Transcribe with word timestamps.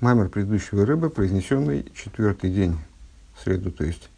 Маймер 0.00 0.28
предыдущего 0.28 0.86
Ребе, 0.86 1.10
произнесенный 1.10 1.90
четвертый 1.92 2.50
день, 2.50 2.78
в 3.34 3.42
среду, 3.42 3.72
то 3.72 3.82
есть, 3.82 4.10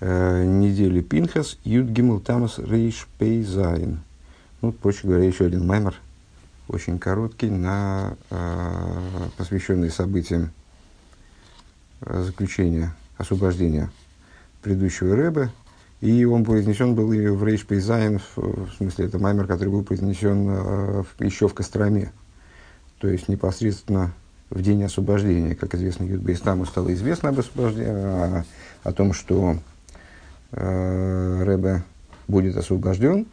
э, 0.00 0.44
недели 0.44 1.02
Пинхас, 1.02 1.56
יוד 1.62 1.86
גימל 1.86 2.18
תמוז 2.18 2.58
ריש 2.58 3.06
פיי 3.20 3.50
זיין. 3.50 4.00
Ну, 4.60 4.72
проще 4.72 5.06
говоря, 5.06 5.24
еще 5.24 5.46
один 5.46 5.68
маймер, 5.68 5.94
очень 6.66 6.98
короткий, 6.98 7.48
на, 7.48 8.16
э, 8.30 9.28
посвященный 9.36 9.90
событиям 9.90 10.50
заключения, 12.00 12.92
освобождения 13.16 13.92
предыдущего 14.62 15.14
Ребе. 15.14 15.50
И 16.00 16.24
он 16.24 16.44
произнесен 16.44 16.96
был 16.96 17.12
и 17.12 17.28
в 17.28 17.44
ריש 17.44 17.64
פיי 17.64 17.84
זיין, 17.84 18.18
в, 18.18 18.36
в 18.36 18.74
смысле, 18.78 19.06
это 19.06 19.20
маймер, 19.20 19.46
который 19.46 19.68
был 19.68 19.84
произнесен 19.84 20.48
э, 20.48 21.04
еще 21.20 21.46
в 21.46 21.54
Костроме. 21.54 22.10
То 22.98 23.06
есть, 23.06 23.28
непосредственно 23.28 24.12
в 24.50 24.62
день 24.62 24.82
освобождения. 24.84 25.54
Как 25.54 25.74
известно, 25.74 26.04
Юдбейстаму 26.04 26.66
стало 26.66 26.92
известно 26.94 27.30
об 27.30 27.38
освобождении, 27.38 27.90
о, 27.90 28.44
о 28.82 28.92
том, 28.92 29.12
что 29.12 29.56
э, 30.52 31.42
Рэбе 31.44 31.82
будет 32.28 32.56
освобожден. 32.56 33.26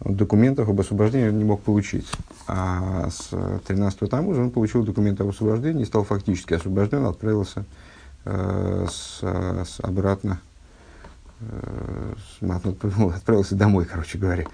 Документов 0.00 0.68
об 0.68 0.80
освобождении 0.80 1.28
он 1.28 1.38
не 1.38 1.44
мог 1.44 1.62
получить. 1.62 2.10
А 2.48 3.08
с 3.08 3.30
13 3.66 4.10
тому 4.10 4.34
же 4.34 4.42
он 4.42 4.50
получил 4.50 4.82
документы 4.82 5.22
об 5.22 5.28
освобождении 5.28 5.82
и 5.82 5.86
стал 5.86 6.04
фактически 6.04 6.54
освобожден, 6.54 7.06
отправился 7.06 7.64
э, 8.24 8.86
с, 8.90 9.20
с 9.22 9.80
обратно, 9.80 10.40
э, 11.40 12.14
с, 12.40 12.42
отправился 13.16 13.54
домой, 13.54 13.84
короче 13.84 14.18
говоря. 14.18 14.44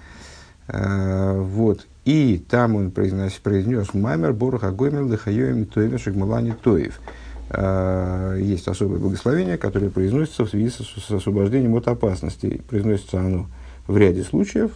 Э, 0.67 1.39
вот. 1.39 1.87
И 2.09 2.43
там 2.49 2.75
он 2.75 2.89
произнес, 2.89 3.33
произнес 3.33 3.93
«Маймер 3.93 4.33
Борух 4.33 4.63
Агоймер 4.63 5.05
Лехайоем 5.05 5.67
Тоевер 5.67 5.99
Шагмалани 5.99 6.53
Тоев». 6.53 6.99
Э, 7.51 8.35
есть 8.41 8.67
особое 8.67 8.97
благословение, 8.97 9.59
которое 9.59 9.91
произносится 9.91 10.43
в 10.43 10.49
связи 10.49 10.71
с, 10.71 11.11
освобождением 11.11 11.75
от 11.75 11.87
опасности. 11.87 12.61
Произносится 12.67 13.19
оно 13.19 13.45
в 13.85 13.95
ряде 13.95 14.23
случаев, 14.23 14.71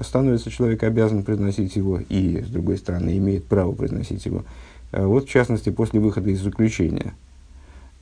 становится 0.00 0.50
человек 0.50 0.82
обязан 0.82 1.22
произносить 1.22 1.76
его 1.76 2.00
и, 2.08 2.42
с 2.42 2.48
другой 2.48 2.78
стороны, 2.78 3.16
имеет 3.18 3.44
право 3.44 3.70
произносить 3.70 4.26
его. 4.26 4.44
Э, 4.90 5.06
вот, 5.06 5.26
в 5.26 5.30
частности, 5.30 5.70
после 5.70 6.00
выхода 6.00 6.30
из 6.30 6.40
заключения– 6.40 7.14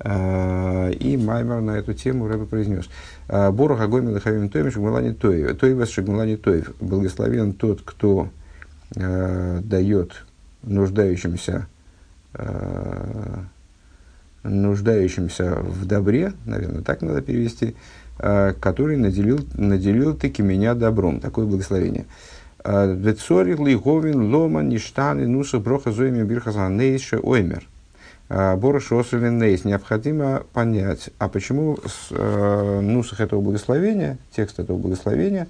Э, 0.05 0.93
и 0.93 1.17
Маймер 1.17 1.61
на 1.61 1.73
эту 1.73 1.95
тему 1.95 2.27
Рэбе 2.27 2.47
произнес. 2.47 2.89
«Э, 3.29 3.51
Борох 3.51 3.81
Агойми 3.81 4.11
Лахавим 4.11 4.49
Тоим 4.49 4.71
Шагмалани 4.71 5.13
Тоев. 5.13 5.57
Тоевас 5.59 5.91
Шагмалани 5.91 6.37
Тоев. 6.37 6.73
Благословен 6.81 7.53
тот, 7.53 7.83
кто 7.83 8.29
э, 8.95 9.61
дает 9.63 10.25
нуждающимся 10.63 11.67
э, 12.35 13.39
нуждающимся 14.43 15.57
в 15.57 15.87
добре, 15.87 16.33
наверное, 16.47 16.83
так 16.83 17.03
надо 17.03 17.23
перевести, 17.23 17.75
э, 18.19 18.55
который 18.61 18.97
наделил, 18.97 19.41
наделил 19.55 20.17
таки 20.17 20.43
меня 20.43 20.75
добром. 20.75 21.21
Такое 21.21 21.47
благословение. 21.47 22.07
Вецорих 22.65 23.59
лиговин 23.59 24.33
лома 24.33 24.63
ништаны 24.63 25.27
нуша 25.27 25.59
броха 25.59 25.91
зоими 25.91 26.23
бирхазанейше 26.23 27.19
оймер. 27.19 27.67
А, 28.35 28.57
Борош 28.57 28.91
Нейс. 28.91 29.67
Необходимо 29.67 30.45
понять, 30.55 31.11
а 31.19 31.29
почему 31.29 31.77
э, 32.11 32.81
нусах 32.81 33.21
этого 33.21 33.43
благословения, 33.43 34.17
текст 34.35 34.59
этого 34.59 34.79
благословения, 34.79 35.49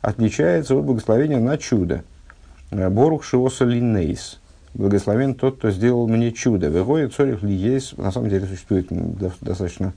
отличается 0.00 0.74
от 0.74 0.84
благословения 0.84 1.38
на 1.38 1.56
чудо. 1.58 2.02
Борух 2.74 3.24
Нейс. 3.32 4.40
Благословен 4.74 5.34
тот, 5.34 5.58
кто 5.58 5.70
сделал 5.70 6.08
мне 6.08 6.32
чудо. 6.32 6.68
Выходит, 6.70 7.14
цорих 7.14 7.42
ли 7.42 7.54
есть, 7.54 7.96
на 7.96 8.10
самом 8.10 8.28
деле 8.28 8.46
существует 8.46 8.88
достаточно 8.90 9.92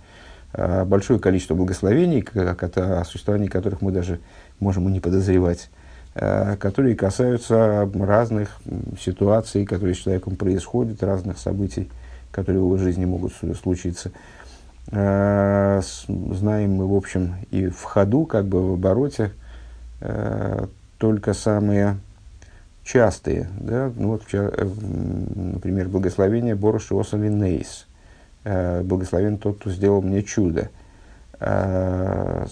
э, 0.54 0.86
большое 0.86 1.20
количество 1.20 1.56
благословений, 1.56 2.22
как 2.22 2.78
о 2.78 3.04
существовании 3.04 3.48
которых 3.48 3.82
мы 3.82 3.92
даже 3.92 4.20
можем 4.60 4.88
и 4.88 4.92
не 4.92 5.00
подозревать 5.00 5.70
которые 6.60 6.96
касаются 6.96 7.88
разных 7.94 8.60
ситуаций, 9.00 9.68
которые 9.68 9.94
с 9.94 10.00
человеком 10.00 10.36
происходят, 10.36 11.04
разных 11.04 11.38
событий, 11.38 11.92
которые 12.32 12.60
в 12.60 12.66
его 12.66 12.78
жизни 12.78 13.06
могут 13.06 13.34
случиться. 13.62 14.12
Э, 14.90 15.80
знаем 16.08 16.72
мы, 16.72 16.88
в 16.88 16.96
общем, 16.96 17.36
и 17.52 17.68
в 17.68 17.84
ходу, 17.84 18.26
как 18.26 18.46
бы 18.46 18.68
в 18.68 18.74
обороте, 18.74 19.32
только 20.98 21.34
самые 21.34 21.98
частые, 22.88 23.50
да, 23.60 23.92
ну 23.96 24.12
вот, 24.12 24.24
э, 24.32 24.68
например, 25.36 25.90
благословение 25.90 26.56
Боруш 26.56 26.90
Нейс, 27.12 27.86
благословен 28.44 29.38
тот, 29.38 29.60
кто 29.60 29.70
сделал 29.70 30.02
мне 30.02 30.24
чудо. 30.24 30.70
На 31.40 32.48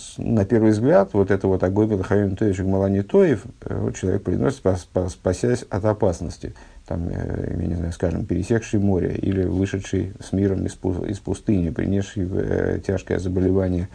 первый 0.47 0.71
взгляд, 0.71 1.11
вот 1.13 1.31
это 1.31 1.47
вот 1.47 1.63
Агой 1.63 1.87
Лахавим 1.87 2.35
Тоев 2.35 2.59
Малани 2.59 3.01
Тоев, 3.01 3.45
вот 3.63 3.95
человек 3.95 4.23
приносит, 4.23 4.61
спасясь 5.09 5.65
от 5.69 5.85
опасности. 5.85 6.53
Там, 6.87 7.09
э, 7.09 7.55
я 7.59 7.65
не 7.65 7.75
знаю, 7.75 7.91
скажем, 7.93 8.25
пересекший 8.25 8.79
море 8.79 9.15
или 9.15 9.43
вышедший 9.43 10.13
с 10.19 10.31
миром 10.33 10.65
из, 10.65 10.75
пустыни, 11.19 11.71
принесший 11.71 12.29
э, 12.31 12.79
тяжкое 12.85 13.17
заболевание, 13.17 13.89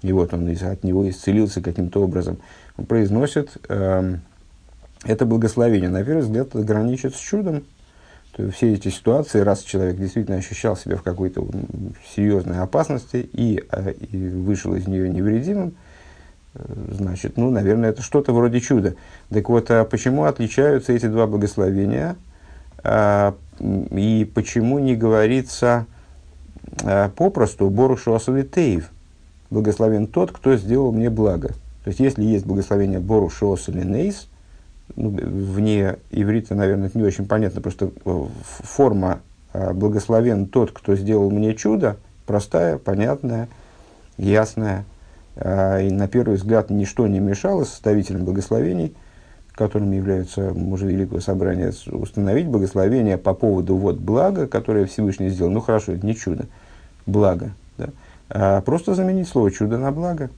и 0.00 0.12
вот 0.12 0.32
он 0.32 0.48
от 0.48 0.84
него 0.84 1.08
исцелился 1.08 1.60
каким-то 1.60 2.02
образом, 2.02 2.38
он 2.78 2.86
произносит 2.86 3.58
э, 3.68 4.16
это 5.04 5.26
благословение. 5.26 5.90
На 5.90 6.04
первый 6.04 6.22
взгляд, 6.22 6.48
это 6.48 6.62
граничит 6.62 7.14
с 7.14 7.18
чудом. 7.18 7.64
То 8.36 8.44
есть 8.44 8.56
все 8.56 8.72
эти 8.72 8.88
ситуации, 8.88 9.40
раз 9.40 9.62
человек 9.62 9.96
действительно 9.96 10.38
ощущал 10.38 10.76
себя 10.76 10.96
в 10.96 11.02
какой-то 11.02 11.46
серьезной 12.14 12.60
опасности 12.60 13.28
и, 13.32 13.62
э, 13.70 13.92
и 13.92 14.28
вышел 14.28 14.74
из 14.74 14.86
нее 14.86 15.10
невредимым, 15.10 15.74
значит, 16.54 17.36
ну, 17.36 17.50
наверное, 17.50 17.90
это 17.90 18.02
что-то 18.02 18.32
вроде 18.32 18.60
чуда. 18.60 18.94
Так 19.30 19.48
вот, 19.48 19.70
а 19.70 19.84
почему 19.84 20.24
отличаются 20.24 20.92
эти 20.92 21.06
два 21.06 21.26
благословения? 21.26 22.16
А, 22.84 23.34
и 23.60 24.30
почему 24.34 24.78
не 24.78 24.96
говорится 24.96 25.86
а, 26.82 27.10
попросту 27.10 27.70
«Борушу 27.70 28.14
Асалитеев» 28.14 28.90
«Благословен 29.50 30.06
тот, 30.06 30.32
кто 30.32 30.56
сделал 30.56 30.92
мне 30.92 31.10
благо». 31.10 31.48
То 31.84 31.88
есть, 31.88 32.00
если 32.00 32.22
есть 32.22 32.44
благословение 32.46 33.00
«Борушу 33.00 33.52
Асалинейс», 33.52 34.28
ну, 34.96 35.10
вне 35.10 35.96
иврита, 36.10 36.54
наверное, 36.54 36.88
это 36.88 36.98
не 36.98 37.04
очень 37.04 37.26
понятно, 37.26 37.60
просто 37.60 37.90
э, 38.04 38.24
форма 38.42 39.20
а, 39.52 39.72
«Благословен 39.72 40.46
тот, 40.46 40.72
кто 40.72 40.96
сделал 40.96 41.30
мне 41.30 41.54
чудо» 41.54 41.96
простая, 42.26 42.78
понятная, 42.78 43.48
ясная– 44.16 44.84
а, 45.36 45.78
и 45.80 45.90
на 45.90 46.08
первый 46.08 46.36
взгляд 46.36 46.70
ничто 46.70 47.06
не 47.06 47.20
мешало 47.20 47.64
составителям 47.64 48.24
благословений, 48.24 48.94
которыми 49.52 49.96
являются 49.96 50.52
мужи 50.54 50.86
Великого 50.86 51.20
Собрания, 51.20 51.72
установить 51.90 52.46
благословение 52.46 53.18
по 53.18 53.34
поводу 53.34 53.76
вот 53.76 53.96
блага, 53.96 54.46
которое 54.46 54.86
Всевышний 54.86 55.30
сделал. 55.30 55.50
Ну 55.50 55.60
хорошо, 55.60 55.92
это 55.92 56.06
не 56.06 56.14
чудо, 56.14 56.46
благо. 57.06 57.50
Да? 57.78 57.88
А 58.28 58.60
просто 58.62 58.94
заменить 58.94 59.28
слово 59.28 59.50
чудо 59.50 59.78
на 59.78 59.92
благо. 59.92 60.30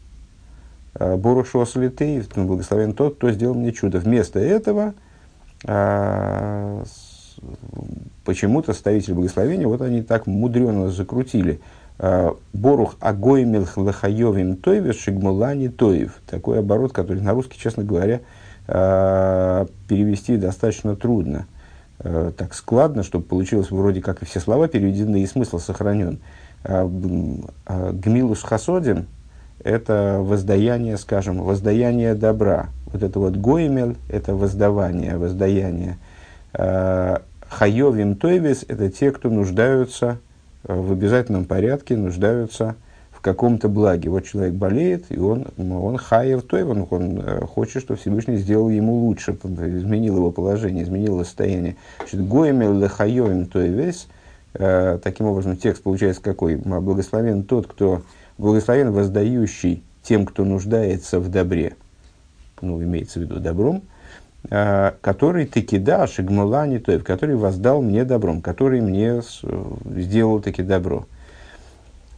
Борух 0.99 1.47
Шуасалитей, 1.47 2.23
ну, 2.37 2.47
благословен 2.47 2.93
тот, 2.93 3.17
кто 3.17 3.31
сделал 3.31 3.55
мне 3.55 3.73
чудо. 3.73 3.99
Вместо 3.99 4.39
этого 4.39 4.95
а, 5.67 6.85
почему-то 8.25 8.73
составители 8.73 9.13
благословения, 9.13 9.67
вот 9.67 9.83
они 9.83 10.03
так 10.03 10.27
мудрено 10.27 10.91
закрутили– 10.91 11.61
Э, 11.99 12.33
Борух 12.53 12.97
Агоймил 13.01 13.67
Лахайовим 13.77 14.57
Тойвес 14.57 14.97
Шигмулани 14.97 15.69
Тоев. 15.69 16.21
Такой 16.27 16.59
оборот, 16.59 16.93
который 16.93 17.23
на 17.23 17.33
русский, 17.33 17.59
честно 17.59 17.85
говоря, 17.85 18.21
э, 18.67 19.67
перевести 19.89 20.37
достаточно 20.37 20.97
трудно. 20.97 21.47
Э, 22.01 22.33
так 22.37 22.55
складно, 22.55 23.05
чтобы 23.05 23.25
получилось 23.25 23.71
вроде 23.71 24.03
как 24.03 24.23
и 24.23 24.27
все 24.27 24.41
слова 24.41 24.67
переведены, 24.67 25.23
и 25.23 25.27
смысл 25.27 25.59
сохранен. 25.59 26.19
Гмилус 26.65 28.43
Хасодим– 28.43 29.07
это 29.63 30.19
воздаяние, 30.21 30.97
скажем, 30.97 31.43
воздаяние 31.43 32.15
добра. 32.15 32.69
Вот 32.87 33.03
это 33.03 33.19
вот 33.19 33.37
Гоймел– 33.37 33.97
это 34.09 34.35
воздавание, 34.35 35.17
воздаяние. 35.17 35.99
Хайовим 36.53 38.17
Тойвес– 38.17 38.65
это 38.69 38.91
те, 38.91 39.11
кто 39.11 39.31
нуждаются– 39.31 40.19
в 40.67 40.93
обязательном 40.93 41.45
порядке 41.45 41.97
нуждаются 41.97 42.77
в 43.11 43.21
каком-то 43.21 43.69
благе. 43.69 44.09
Вот 44.09 44.25
человек 44.25 44.55
болеет, 44.55 45.07
и 45.11 45.19
он, 45.19 45.47
он 45.59 45.97
хаев 45.99 46.43
той, 46.43 46.65
он, 46.65 46.87
э, 46.91 47.41
хочет, 47.47 47.83
чтобы 47.83 47.99
Всевышний 47.99 48.37
сделал 48.37 48.69
ему 48.71 48.95
лучше, 48.95 49.33
изменил 49.33 50.17
его 50.17 50.31
положение, 50.31 50.85
изменил 50.85 51.15
его 51.15 51.25
состояние. 51.25 51.77
Значит, 51.99 52.27
гоемел 52.27 52.75
лехайоем 52.79 53.47
той 53.47 53.69
весь, 53.69 54.09
э, 54.55 54.99
таким 55.03 55.27
образом 55.27 55.57
текст 55.57 55.83
получается 55.83 56.23
какой? 56.23 56.57
Благословен 56.57 57.45
тот, 57.45 57.67
кто, 57.67 58.03
благословен 58.39 58.93
воздающий 58.93 59.83
тем, 60.03 60.27
кто 60.27 60.45
нуждается 60.45 61.21
в 61.21 61.31
добре, 61.31 61.77
ну, 62.61 62.83
имеется 62.83 63.19
в 63.19 63.23
виду 63.23 63.41
добром, 63.41 63.83
э, 64.51 64.93
который 65.01 65.47
ты 65.47 65.63
кидашь, 65.63 66.19
гмулани 66.19 66.79
тоев, 66.79 67.05
который 67.05 67.37
воздал 67.37 67.83
мне 67.83 68.05
добром, 68.05 68.43
который 68.43 68.81
мне 68.81 69.23
сделал 69.85 70.41
таки 70.41 70.63
добро. 70.63 71.07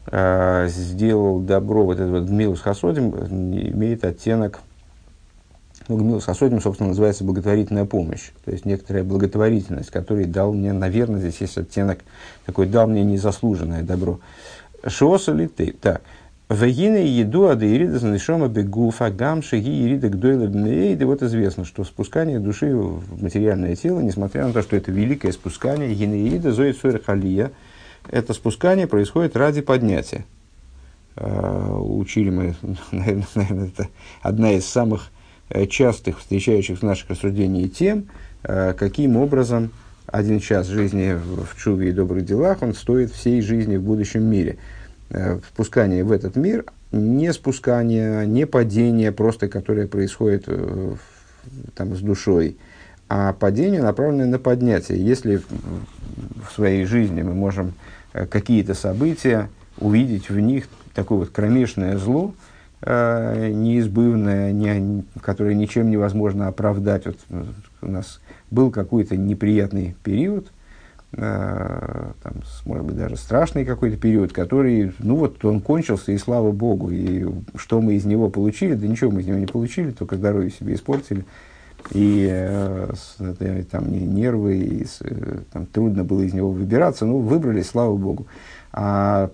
Э, 0.09 0.69
сделал 0.69 1.41
добро, 1.41 1.85
вот 1.85 1.99
этот 1.99 2.11
вот 2.11 2.23
гмилус 2.25 2.61
хасодим, 2.61 3.11
имеет 3.11 4.05
оттенок, 4.05 4.61
ну, 5.89 5.97
гмилус 5.97 6.25
хасодим, 6.25 6.61
собственно, 6.61 6.91
называется 6.91 7.25
благотворительная 7.25 7.87
помощь, 7.87 8.31
то 8.45 8.53
есть 8.53 8.65
некоторая 8.65 9.03
благотворительность, 9.03 9.91
который 9.91 10.27
дал 10.27 10.53
мне, 10.53 10.73
наверное, 10.73 11.19
здесь 11.19 11.41
есть 11.41 11.59
оттенок, 11.59 11.99
такой 12.45 12.67
дал 12.67 12.87
мне 12.87 13.03
незаслуженное 13.03 13.83
добро. 13.83 14.21
Шоса 14.89 15.33
ли 15.33 15.49
ты? 15.49 15.73
Так. 15.73 16.03
Вегины 16.49 16.99
еду 16.99 17.49
адеирида 17.49 17.99
занешома 17.99 18.47
бегуфа 18.47 19.11
гамши 19.11 19.59
ги 19.59 19.85
ирида 19.85 20.09
гдойла 20.11 20.47
бнеиды. 20.47 21.05
Вот 21.05 21.21
известно, 21.23 21.65
что 21.65 21.83
спускание 21.83 22.39
души 22.39 22.73
в 22.73 23.21
материальное 23.21 23.75
тело, 23.75 23.99
несмотря 23.99 24.47
на 24.47 24.53
то, 24.53 24.63
что 24.63 24.77
это 24.77 24.93
великое 24.93 25.33
спускание, 25.33 25.93
гинеида 25.93 26.53
зоит 26.53 26.79
халия, 27.05 27.51
это 28.09 28.33
спускание 28.33 28.87
происходит 28.87 29.37
ради 29.37 29.61
поднятия. 29.61 30.25
Uh, 31.17 31.81
учили 31.81 32.29
мы, 32.29 32.55
наверное, 32.93 33.69
это 33.69 33.89
одна 34.21 34.53
из 34.53 34.67
самых 34.67 35.11
э, 35.49 35.65
частых 35.65 36.19
встречающих 36.19 36.81
в 36.81 36.83
наших 36.83 37.09
рассуждениях 37.09 37.73
тем, 37.73 38.09
uh, 38.43 38.75
каким 38.75 39.17
образом 39.17 39.71
один 40.07 40.41
час 40.41 40.67
жизни 40.67 41.15
в 41.15 41.59
чуве 41.59 41.89
и 41.89 41.93
добрых 41.93 42.27
делах, 42.27 42.61
он 42.61 42.75
стоит 42.75 43.11
всей 43.13 43.41
жизни 43.41 43.79
в 43.79 43.83
будущем 43.83 44.25
мире– 44.25 44.59
Э, 45.11 45.39
спускание 45.49 46.03
в 46.03 46.11
этот 46.11 46.35
мир, 46.35 46.65
не 46.91 47.33
спускание, 47.33 48.27
не 48.27 48.45
падение 48.45 49.13
просто, 49.13 49.49
которое 49.49 49.87
происходит 49.87 50.45
э, 50.49 50.95
там, 51.77 51.95
с 51.95 52.01
душой, 52.01 52.57
а 53.09 53.33
падение, 53.33 53.83
направленное 53.83 54.27
на 54.27 54.41
поднятие. 54.41 55.05
Если 55.05 55.37
в 55.37 56.53
своей 56.53 56.87
жизни 56.87 57.23
мы 57.23 57.35
можем 57.35 57.75
э, 58.15 58.27
какие-то 58.27 58.75
события 58.75 59.49
увидеть 59.79 60.29
в 60.29 60.41
них 60.41 60.67
такое 60.93 61.19
вот 61.19 61.31
кромешное 61.31 61.99
зло, 61.99 62.35
неизбывное, 62.83 64.53
не, 64.53 65.05
которое 65.23 65.55
ничем 65.55 65.91
невозможно 65.91 66.47
оправдать. 66.47 67.07
Вот 67.07 67.17
у 67.81 67.87
нас 67.87 68.21
был 68.51 68.71
какой-то 68.71 69.17
неприятный 69.17 69.97
период, 70.05 70.49
там, 71.13 72.43
может 72.65 72.85
быть, 72.85 72.97
даже 72.97 73.17
страшный 73.17 73.65
какой-то 73.65 73.97
период, 73.97 74.33
который, 74.33 74.93
ну 74.99 75.17
вот, 75.17 75.43
он 75.45 75.61
кончился, 75.61 76.13
и 76.13 76.19
слава 76.19 76.53
богу. 76.53 76.91
И 76.91 77.27
что 77.57 77.81
мы 77.81 77.95
из 77.95 78.05
него 78.05 78.29
получили? 78.29 78.75
Да 78.75 78.87
ничего 78.87 79.11
мы 79.11 79.21
из 79.21 79.27
него 79.27 79.39
не 79.39 79.47
получили, 79.47 79.93
только 79.93 80.17
здоровье 80.17 80.51
себе 80.51 80.75
испортили. 80.75 81.25
И 81.93 82.29
э, 82.29 82.93
там 83.71 83.93
нервы, 83.93 84.59
и 84.59 84.87
э, 85.01 85.39
там, 85.53 85.67
трудно 85.67 86.05
было 86.05 86.23
из 86.23 86.35
него 86.35 86.51
выбираться. 86.51 87.07
Ну, 87.07 87.19
выбрались, 87.19 87.69
слава 87.69 87.97
богу. 87.97 88.27
А 88.73 89.31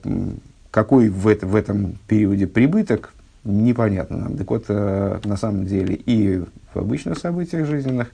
какой 0.70 1.08
в, 1.08 1.26
это, 1.28 1.46
в 1.46 1.56
этом 1.56 1.98
периоде 2.06 2.46
прибыток, 2.46 3.14
непонятно 3.44 4.18
нам. 4.18 4.36
Так 4.36 4.50
вот, 4.50 4.64
э, 4.68 5.20
на 5.24 5.36
самом 5.36 5.66
деле, 5.66 5.94
и 5.94 6.42
в 6.74 6.78
обычных 6.78 7.18
событиях 7.18 7.66
жизненных, 7.66 8.08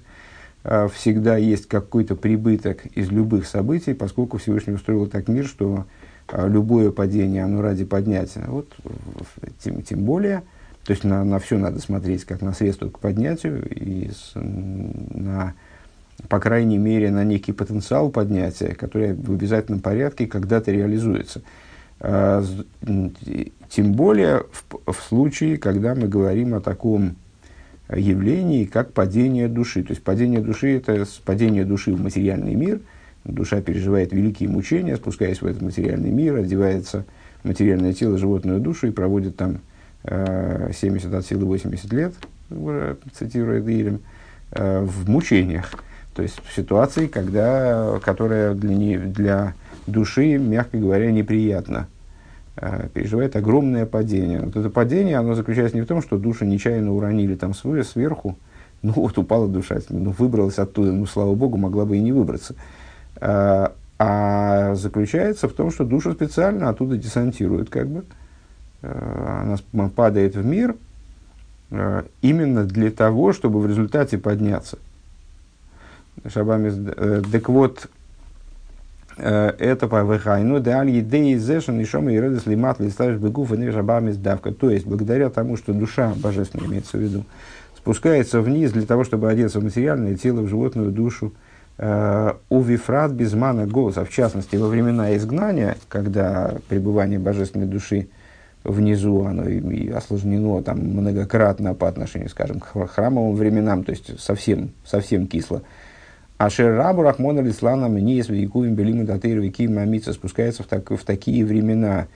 всегда 0.93 1.37
есть 1.37 1.67
какой-то 1.67 2.15
прибыток 2.15 2.87
из 2.87 3.11
любых 3.11 3.47
событий, 3.47 3.95
поскольку 3.95 4.39
Всевышний 4.39 4.75
устроил 4.75 5.07
так 5.07 5.29
мир, 5.29 5.47
что 5.47 5.87
а, 6.31 6.47
любое 6.47 6.91
падение, 6.91 7.45
оно 7.45 7.63
ради 7.63 7.85
поднятия. 7.85 8.45
Вот, 8.47 8.75
тем, 9.63 9.83
тем 9.83 10.05
более, 10.05 10.43
то 10.85 10.93
есть 10.93 11.05
на, 11.05 11.25
на 11.25 11.39
все 11.39 11.59
надо 11.59 11.81
смотреть 11.81 12.25
как 12.25 12.43
на 12.43 12.53
средство 12.53 12.89
к 12.89 12.99
поднятию 12.99 13.67
и 13.69 14.11
с, 14.11 14.33
на, 14.35 15.55
по 16.29 16.39
крайней 16.39 16.79
мере, 16.79 17.11
на 17.11 17.25
некий 17.25 17.53
потенциал 17.53 18.11
поднятия, 18.11 18.75
который 18.75 19.15
в 19.15 19.33
обязательном 19.33 19.81
порядке 19.81 20.27
когда-то 20.27 20.71
реализуется. 20.71 21.41
Тем 22.01 23.93
более 23.93 24.45
в, 24.53 24.93
в 24.93 25.03
случае, 25.09 25.57
когда 25.57 25.95
мы 25.95 26.09
говорим 26.09 26.55
о 26.55 26.61
таком 26.61 27.17
явлений, 27.95 28.67
как 28.67 28.93
падение 28.93 29.49
души. 29.49 29.83
То 29.83 29.91
есть 29.91 30.03
падение 30.03 30.41
души– 30.41 30.77
это 30.77 31.07
падение 31.25 31.65
души 31.65 31.93
в 31.93 32.01
материальный 32.01 32.55
мир. 32.55 32.81
Душа 33.25 33.61
переживает 33.61 34.13
великие 34.13 34.49
мучения, 34.49 34.97
спускаясь 34.97 35.43
в 35.43 35.47
этот 35.47 35.63
материальный 35.63 36.11
мир, 36.11 36.37
одевается 36.37 37.05
в 37.43 37.49
материальное 37.49 37.93
тело, 37.93 38.17
животную 38.19 38.61
душу 38.61 38.87
и 38.87 38.91
проводит 38.91 39.37
там 39.37 39.59
э, 40.05 40.71
70 40.75 41.13
от 41.13 41.27
силы 41.27 41.45
80 41.45 41.93
лет, 41.93 42.15
цитируя 43.13 43.61
Дилем, 43.61 44.01
э, 44.53 44.81
в 44.81 45.09
мучениях. 45.09 45.73
То 46.15 46.23
есть 46.23 46.41
в 46.45 46.55
ситуации, 46.55 47.07
когда, 47.07 47.99
которая 48.03 48.55
для, 48.55 48.75
не, 48.75 48.97
для 48.99 49.55
души, 49.87 50.39
мягко 50.39 50.79
говоря, 50.79 51.11
неприятна 51.13 51.87
Э, 51.87 51.98
переживает 52.93 53.37
огромное 53.37 53.87
падение. 53.87 54.41
Вот 54.41 54.57
это 54.57 54.71
падение, 54.71 55.19
оно 55.19 55.35
заключается 55.35 55.77
не 55.77 55.83
в 55.83 55.87
том, 55.87 56.03
что 56.03 56.19
душу 56.19 56.45
нечаянно 56.45 56.93
уронили 56.93 57.35
там 57.35 57.55
свою 57.55 57.85
сверху, 57.85 58.37
ну 58.83 58.93
вот 58.93 59.19
упала 59.19 59.49
душа, 59.49 59.79
ну 59.89 60.11
выбралась 60.11 60.59
оттуда, 60.59 60.93
ну 60.93 61.07
слава 61.07 61.35
богу, 61.35 61.57
могла 61.57 61.85
бы 61.85 61.97
и 61.97 62.01
не 62.01 62.13
выбраться. 62.13 62.55
А, 63.21 63.73
а 63.99 64.75
заключается 64.75 65.49
в 65.49 65.53
том, 65.53 65.71
что 65.71 65.85
душу 65.85 66.13
специально 66.13 66.69
оттуда 66.69 66.97
десантируют, 66.97 67.71
как 67.71 67.89
бы. 67.89 68.05
Э, 68.83 69.57
она 69.75 69.89
падает 69.89 70.37
в 70.37 70.45
мир 70.45 70.77
э, 71.71 72.05
именно 72.23 72.65
для 72.65 72.91
того, 72.91 73.33
чтобы 73.33 73.61
в 73.61 73.67
результате 73.67 74.19
подняться. 74.19 74.79
Шабами, 76.29 76.71
так 77.31 77.49
вот, 77.49 77.89
Э, 77.89 77.98
это 79.19 79.89
по 79.89 80.03
вехайну, 80.03 80.61
да 80.61 80.81
аль 80.81 80.91
едеи 80.91 81.37
зешен 81.37 81.81
и 81.81 81.85
шома 81.85 82.13
и 82.13 82.21
редес 82.21 82.47
лимат 82.47 82.81
листаешь 82.81 83.19
бегуф 83.19 83.53
и 83.53 83.57
нежабами 83.57 84.13
сдавка. 84.13 84.53
То 84.53 84.71
есть, 84.71 84.87
благодаря 84.87 85.31
тому, 85.31 85.57
что 85.57 85.73
душа, 85.73 86.15
божественная 86.17 86.67
имеется 86.67 86.97
в 86.97 87.01
виду, 87.01 87.25
спускается 87.77 88.41
вниз 88.41 88.73
для 88.73 88.87
того, 88.87 89.05
чтобы 89.05 89.31
одеться 89.31 89.61
в 89.61 89.65
материальное 89.65 90.15
тело, 90.15 90.43
в 90.43 90.49
животную 90.49 90.91
душу, 90.91 91.33
э, 91.79 92.33
у 92.49 92.61
вифрат 92.61 93.13
безмана 93.13 93.67
голоса, 93.67 94.05
в 94.05 94.11
частности, 94.11 94.57
во 94.57 94.69
времена 94.69 95.17
изгнания, 95.17 95.77
когда 95.89 96.55
пребывание 96.69 97.19
божественной 97.19 97.67
души 97.67 98.09
внизу, 98.65 99.25
оно 99.25 99.49
и 99.49 99.89
осложнено 99.89 100.63
там 100.63 100.79
многократно 100.81 101.75
по 101.75 101.89
отношению, 101.89 102.29
скажем, 102.29 102.61
к 102.61 102.87
храмовым 102.89 103.35
временам, 103.35 103.85
то 103.85 103.93
есть 103.93 104.21
совсем, 104.21 104.71
совсем 104.85 105.27
кисло, 105.27 105.63
Ашер 106.39 106.77
рабу 106.77 107.03
Рахмона 107.03 107.41
Лислана 107.41 107.89
Мниес 107.89 108.29
Викуем 108.29 108.77
Белиму 108.77 109.05
Датыру 109.05 109.43
Виким 109.43 109.75
Мамица 109.75 110.13
спускается 110.13 110.63
в, 110.63 110.67
так, 110.67 110.89
в 110.89 111.05
такие 111.05 111.45
времена, 111.45 112.07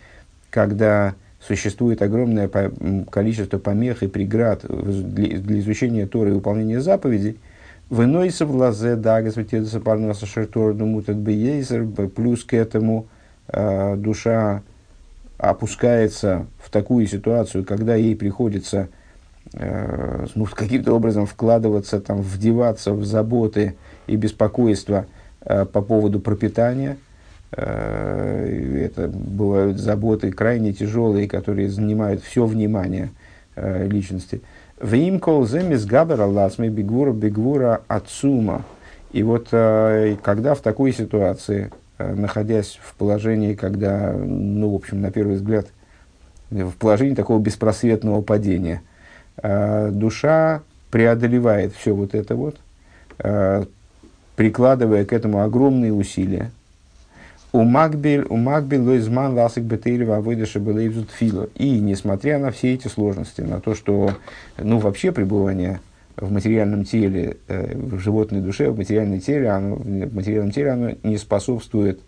когда 0.50 1.14
существует 1.40 2.02
огромное 2.02 2.49
количество 3.11 3.58
помех 3.58 4.04
и 4.04 4.06
преград 4.06 4.64
для, 4.64 5.38
для 5.38 5.58
изучения 5.58 6.06
Торы 6.06 6.30
и 6.30 6.35
выполнения 6.35 6.80
заповедей, 6.80 7.40
выносится 7.90 8.47
в 8.47 8.54
лазе 8.54 8.94
дагас 8.94 9.37
витедаса 9.37 9.80
парнаса 9.80 10.25
шертор 10.25 10.75
думутат 10.75 11.16
бейзер, 11.16 11.85
плюс 12.14 12.44
к 12.44 12.54
этому 12.54 13.08
э, 13.49 13.97
душа 13.97 14.62
опускается 15.37 16.47
в 16.61 16.70
такую 16.70 17.08
ситуацию, 17.08 17.64
когда 17.64 17.97
ей 17.97 18.14
приходится 18.14 18.88
э, 19.52 20.26
ну, 20.37 20.44
каким-то 20.44 20.92
образом 20.94 21.26
вкладываться, 21.26 22.00
там, 22.00 22.23
вдеваться 22.23 22.92
в 22.92 23.04
заботы, 23.04 23.75
и 24.06 24.16
беспокойство 24.16 25.06
э, 25.40 25.64
по 25.64 25.82
поводу 25.82 26.21
пропитания. 26.21 26.97
Э, 27.52 28.87
это 28.87 29.09
бывают 29.09 29.78
заботы 29.78 30.30
крайне 30.32 30.73
тяжелые, 30.73 31.28
которые 31.28 31.68
занимают 31.68 32.23
все 32.23 32.47
внимание 32.47 33.11
э, 33.56 33.87
личности. 33.87 34.42
В 34.80 34.94
им 34.94 35.21
колземис 35.21 35.85
габера 35.85 36.25
ласми 36.25 36.68
бигвура 36.68 37.12
бигвура 37.12 37.82
ацума. 37.87 38.64
И 39.12 39.23
вот 39.23 39.49
когда 39.50 40.54
в 40.54 40.61
такой 40.61 40.90
ситуации, 40.94 41.71
находясь 41.99 42.80
в 42.82 42.94
положении, 42.94 43.52
когда, 43.52 44.11
ну, 44.12 44.71
в 44.71 44.75
общем, 44.75 45.02
на 45.02 45.11
первый 45.11 45.37
взгляд, 45.37 45.66
в 46.50 46.73
положении 46.73 47.14
такого 47.14 47.38
беспросветного 47.38 48.23
падения, 48.23 48.80
душа 49.37 50.62
преодолевает 50.90 51.75
все 51.75 51.94
вот 51.94 52.14
это 52.14 52.37
вот, 52.37 52.56
прикладывая 54.36 55.04
к 55.04 55.12
этому 55.12 55.42
огромные 55.42 55.92
усилия. 55.92 56.50
У 57.52 57.64
Макбель, 57.64 58.24
у 58.30 58.36
Макбель 58.36 58.80
Лойзман 58.80 59.34
Ласик 59.34 59.64
Бетейлева 59.64 60.16
Авойдаша 60.16 60.58
Белейвзут 60.58 61.10
Фило. 61.10 61.50
И 61.54 61.80
несмотря 61.80 62.38
на 62.38 62.50
все 62.50 62.72
эти 62.72 62.88
сложности, 62.88 63.42
на 63.42 63.60
то, 63.60 63.74
что 63.74 64.14
ну, 64.56 64.78
вообще 64.78 65.12
пребывание 65.12 65.80
в 66.16 66.32
материальном 66.32 66.84
теле, 66.84 67.36
э, 67.48 67.76
в 67.76 67.98
животной 67.98 68.40
душе, 68.40 68.70
в 68.70 68.78
материальном 68.78 69.20
теле, 69.20 69.50
оно, 69.50 69.76
в 69.76 70.14
материальном 70.14 70.50
теле 70.50 70.70
оно 70.70 70.92
не 71.02 71.18
способствует 71.18 72.00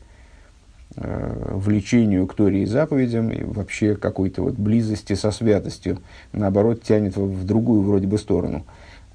э, 0.97 1.51
влечению 1.53 2.27
к 2.27 2.35
Торе 2.35 2.63
и 2.63 2.67
заповедям, 2.67 3.31
и 3.31 3.43
вообще 3.45 3.97
какой-то 3.97 4.43
вот 4.43 4.55
близости 4.55 5.13
со 5.15 5.31
святостью, 5.31 5.99
наоборот, 6.33 6.83
тянет 6.83 7.17
в 7.17 7.45
другую 7.45 7.83
вроде 7.83 8.07
бы 8.07 8.17
сторону. 8.17 8.65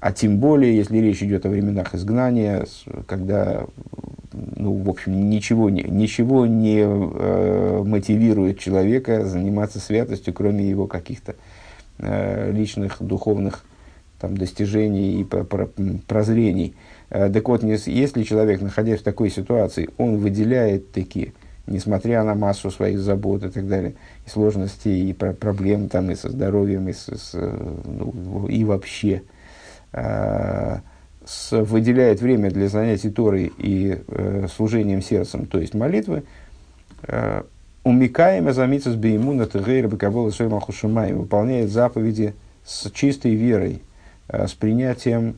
А 0.00 0.12
тем 0.12 0.38
более, 0.38 0.74
если 0.74 0.98
речь 0.98 1.22
идет 1.22 1.44
о 1.44 1.50
временах 1.50 1.94
изгнания, 1.94 2.66
когда, 3.06 3.66
ну, 4.32 4.72
в 4.72 4.88
общем, 4.88 5.28
ничего 5.28 5.68
не, 5.68 5.82
ничего 5.82 6.46
не 6.46 6.80
э, 6.80 7.82
мотивирует 7.84 8.58
человека 8.58 9.26
заниматься 9.26 9.78
святостью, 9.78 10.32
кроме 10.32 10.66
его 10.66 10.86
каких-то 10.86 11.36
э, 11.98 12.50
личных 12.50 12.96
духовных 13.00 13.62
там, 14.18 14.38
достижений 14.38 15.20
и 15.20 15.24
прозрений. 16.06 16.74
Э, 17.10 17.28
так 17.28 17.46
вот, 17.46 17.62
если 17.62 18.22
человек, 18.22 18.62
находясь 18.62 19.00
в 19.00 19.04
такой 19.04 19.28
ситуации, 19.28 19.90
он 19.98 20.16
выделяет 20.16 20.92
такие, 20.92 21.34
несмотря 21.66 22.24
на 22.24 22.34
массу 22.34 22.70
своих 22.70 23.00
забот 23.00 23.44
и 23.44 23.50
так 23.50 23.68
далее, 23.68 23.96
и 24.26 24.30
сложностей, 24.30 25.10
и 25.10 25.12
проблем 25.12 25.90
там, 25.90 26.10
и 26.10 26.14
со 26.14 26.30
здоровьем, 26.30 26.88
и, 26.88 26.94
с, 26.94 27.06
с, 27.06 27.34
ну, 27.34 28.46
и 28.48 28.64
вообще– 28.64 29.20
Э, 29.32 29.39
с, 29.92 30.82
выделяет 31.52 32.20
время 32.20 32.50
для 32.50 32.68
занятий 32.68 33.10
Торой 33.10 33.52
и 33.58 33.98
э, 34.08 34.46
служением 34.54 35.02
сердцем, 35.02 35.46
то 35.46 35.58
есть 35.58 35.74
молитвы, 35.74 36.24
э, 37.02 37.42
умикаем 37.84 38.52
замиться 38.52 38.92
с 38.92 38.96
беймуна 38.96 39.46
тгейр 39.46 39.88
бекабола 39.88 40.32
махушумай, 40.40 41.12
выполняет 41.12 41.70
заповеди 41.70 42.34
с 42.64 42.90
чистой 42.90 43.34
верой, 43.34 43.82
э, 44.28 44.46
с 44.46 44.54
принятием 44.54 45.36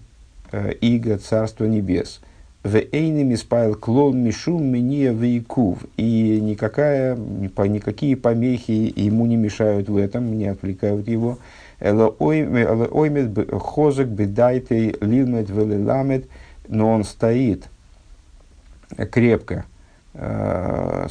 э, 0.50 0.73
иго 0.80 1.18
Царства 1.18 1.64
Небес. 1.64 2.21
В 2.62 2.76
эйнами 2.76 3.35
спайл 3.35 3.75
клон 3.75 4.23
мишум 4.23 4.64
меня 4.64 5.12
вейкув. 5.12 5.78
И 5.97 6.40
никакая, 6.40 7.16
никакие 7.16 8.16
помехи 8.16 8.92
ему 8.94 9.26
не 9.26 9.35
мешают 9.35 9.88
в 9.88 9.97
этом, 9.97 10.38
не 10.38 10.47
отвлекают 10.47 11.09
его 11.09 11.38
оймет 11.82 13.50
хозек 13.60 14.08
бедайтей 14.08 14.96
лилмет 15.00 15.50
велиламет, 15.50 16.26
но 16.68 16.92
он 16.92 17.04
стоит 17.04 17.64
крепко, 19.10 19.64
э, 20.14 21.06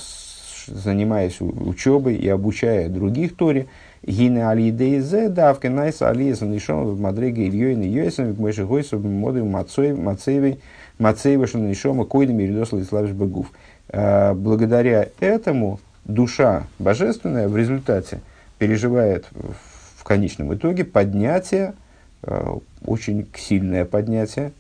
занимаясь 0.67 1.41
учебой 1.41 2.15
и 2.15 2.27
обучая 2.29 2.89
других 2.89 3.35
Торе, 3.35 3.67
Гине 4.03 4.47
алидейзе 4.47 5.29
давка 5.29 5.69
найс 5.69 6.01
алиеса 6.01 6.45
нишом 6.45 6.85
в 6.85 6.99
мадреге 6.99 7.47
ильёйн 7.47 7.81
йойсом 7.81 8.33
в 8.33 8.41
мыши 8.41 8.65
гойсов 8.65 9.03
моды 9.03 9.43
мацеевой 9.43 10.59
мацеевой 10.97 11.47
что 11.47 11.59
нишома 11.59 12.05
койдем 12.05 12.39
иридос 12.39 12.71
лиславиш 12.71 13.11
бегув. 13.11 13.51
Э, 13.89 14.33
благодаря 14.33 15.09
этому 15.19 15.79
душа 16.05 16.63
божественная 16.79 17.47
в 17.47 17.55
результате 17.55 18.21
переживает 18.57 19.27
в 20.01 20.03
конечном 20.03 20.51
итоге 20.55 20.84
поднятие, 20.84 21.75
э, 22.24 22.55
очень 22.84 23.27
сильное 23.38 23.86
поднятие 23.86 24.51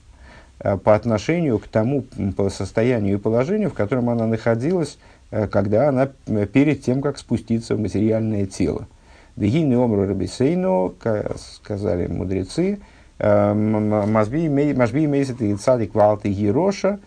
э, 0.59 0.77
по 0.77 0.93
отношению 0.93 1.57
к 1.57 1.65
тому 1.65 2.05
состоянию 2.49 3.15
и 3.15 3.19
положению, 3.19 3.71
в 3.71 3.73
котором 3.73 4.11
она 4.11 4.27
находилась, 4.27 4.99
э, 5.31 5.47
когда 5.47 5.89
она 5.89 6.11
перед 6.45 6.83
тем, 6.83 7.01
как 7.01 7.17
спуститься 7.17 7.75
в 7.75 7.79
материальное 7.79 8.45
тело. 8.45 8.87
Дегины 9.35 9.75
омру 9.77 10.05
рабисейну, 10.05 10.93
сказали 11.37 12.05
мудрецы, 12.05 12.79
Мажби 13.17 14.47
имеется 14.47 15.33
и 15.39 15.55
цадик 15.55 15.95
валты 15.95 16.29
гироша, 16.29 16.99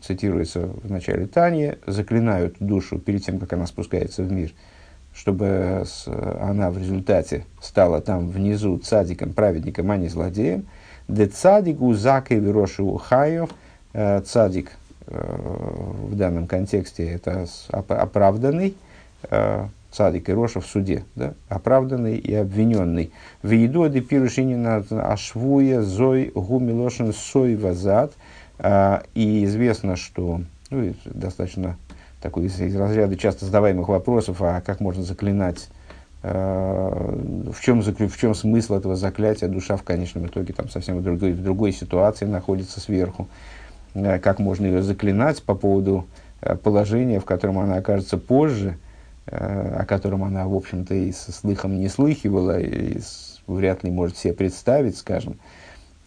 цитируется 0.00 0.68
в 0.82 0.90
начале 0.90 1.26
Тани, 1.26 1.74
заклинают 1.86 2.56
душу 2.60 2.98
перед 2.98 3.24
тем, 3.24 3.38
как 3.38 3.52
она 3.52 3.66
спускается 3.66 4.22
в 4.22 4.32
мир– 4.32 4.52
чтобы 5.14 5.84
она 6.40 6.70
в 6.70 6.78
результате 6.78 7.44
стала 7.62 8.00
там 8.00 8.28
внизу 8.28 8.78
цадиком, 8.78 9.32
праведником, 9.32 9.90
а 9.90 9.96
не 9.96 10.08
злодеем. 10.08 10.66
Де 11.08 11.26
цадик 11.26 11.80
у 11.80 11.94
зака 11.94 12.34
и 12.34 12.66
хаев, 12.98 13.50
э, 13.92 14.20
цадик 14.22 14.72
э, 15.06 15.36
в 16.08 16.16
данном 16.16 16.46
контексте 16.46 17.08
это 17.08 17.46
оправданный, 17.68 18.74
э, 19.30 19.66
цадик 19.92 20.28
и 20.28 20.32
роша 20.32 20.60
в 20.60 20.66
суде, 20.66 21.04
да, 21.14 21.34
оправданный 21.48 22.16
и 22.16 22.34
обвиненный. 22.34 23.12
В 23.42 23.50
еду 23.50 23.88
де 23.88 24.00
пирушинина 24.00 24.84
ашвуя 24.90 25.82
зой 25.82 26.32
гумилошин 26.34 27.12
сой 27.12 27.54
вазад. 27.56 28.12
И 29.14 29.44
известно, 29.44 29.96
что 29.96 30.40
ну, 30.70 30.94
достаточно 31.04 31.76
такой 32.24 32.46
из, 32.46 32.58
из 32.58 32.74
разряда 32.74 33.16
часто 33.16 33.44
задаваемых 33.44 33.86
вопросов, 33.88 34.38
а 34.40 34.62
как 34.62 34.80
можно 34.80 35.02
заклинать, 35.02 35.68
э, 36.22 36.30
в, 37.52 37.60
чем, 37.60 37.82
в 37.82 38.16
чем 38.16 38.34
смысл 38.34 38.76
этого 38.76 38.96
заклятия, 38.96 39.46
душа 39.46 39.76
в 39.76 39.82
конечном 39.82 40.26
итоге 40.26 40.54
там 40.54 40.70
совсем 40.70 40.96
в 40.96 41.02
другой, 41.02 41.32
в 41.32 41.42
другой 41.42 41.72
ситуации 41.72 42.24
находится 42.24 42.80
сверху, 42.80 43.28
э, 43.92 44.18
как 44.20 44.38
можно 44.38 44.64
ее 44.64 44.82
заклинать 44.82 45.42
по 45.42 45.54
поводу 45.54 46.06
э, 46.40 46.56
положения, 46.56 47.20
в 47.20 47.26
котором 47.26 47.58
она 47.58 47.76
окажется 47.76 48.16
позже, 48.16 48.78
э, 49.26 49.76
о 49.80 49.84
котором 49.84 50.24
она, 50.24 50.46
в 50.46 50.54
общем-то, 50.54 50.94
и 50.94 51.12
со 51.12 51.30
слыхом 51.30 51.78
не 51.78 51.90
слыхивала, 51.90 52.58
и 52.58 53.00
вряд 53.46 53.84
ли 53.84 53.90
может 53.90 54.16
себе 54.16 54.32
представить, 54.32 54.96
скажем, 54.96 55.36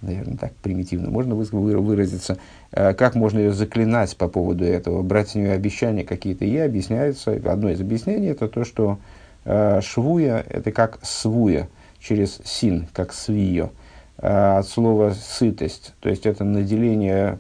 наверное, 0.02 0.38
так 0.38 0.54
примитивно 0.56 1.10
можно 1.10 1.36
выразиться, 1.36 2.38
э, 2.72 2.94
как 2.94 3.16
можно 3.16 3.40
ее 3.40 3.54
заклинать 3.54 4.16
по 4.18 4.28
поводу 4.28 4.64
этого, 4.66 5.02
брать 5.02 5.30
с 5.30 5.36
нее 5.36 5.52
обещания 5.52 6.04
какие-то. 6.04 6.46
И 6.46 6.56
объясняется, 6.58 7.32
одно 7.32 7.70
из 7.70 7.82
объяснений, 7.82 8.28
это 8.28 8.48
то, 8.48 8.64
что 8.64 9.00
э, 9.46 9.82
швуя– 9.82 10.44
это 10.50 10.72
как 10.72 11.00
свуя, 11.02 11.68
через 12.00 12.40
син, 12.46 12.88
как 12.94 13.12
свио, 13.14 13.72
э, 14.18 14.58
от 14.58 14.68
слова 14.68 15.14
сытость, 15.14 15.94
то 16.00 16.10
есть 16.10 16.26
это 16.26 16.44
наделение 16.44 17.40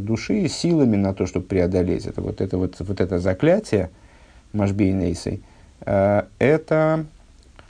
души 0.00 0.46
силами 0.48 0.96
на 0.96 1.14
то, 1.14 1.24
чтобы 1.24 1.46
преодолеть 1.46 2.06
это. 2.06 2.20
Вот 2.20 2.42
это, 2.42 2.58
вот, 2.58 2.76
вот 2.80 3.00
это 3.00 3.18
заклятие 3.18 3.88
Машбейнейсой, 4.52 5.42
это 5.80 7.06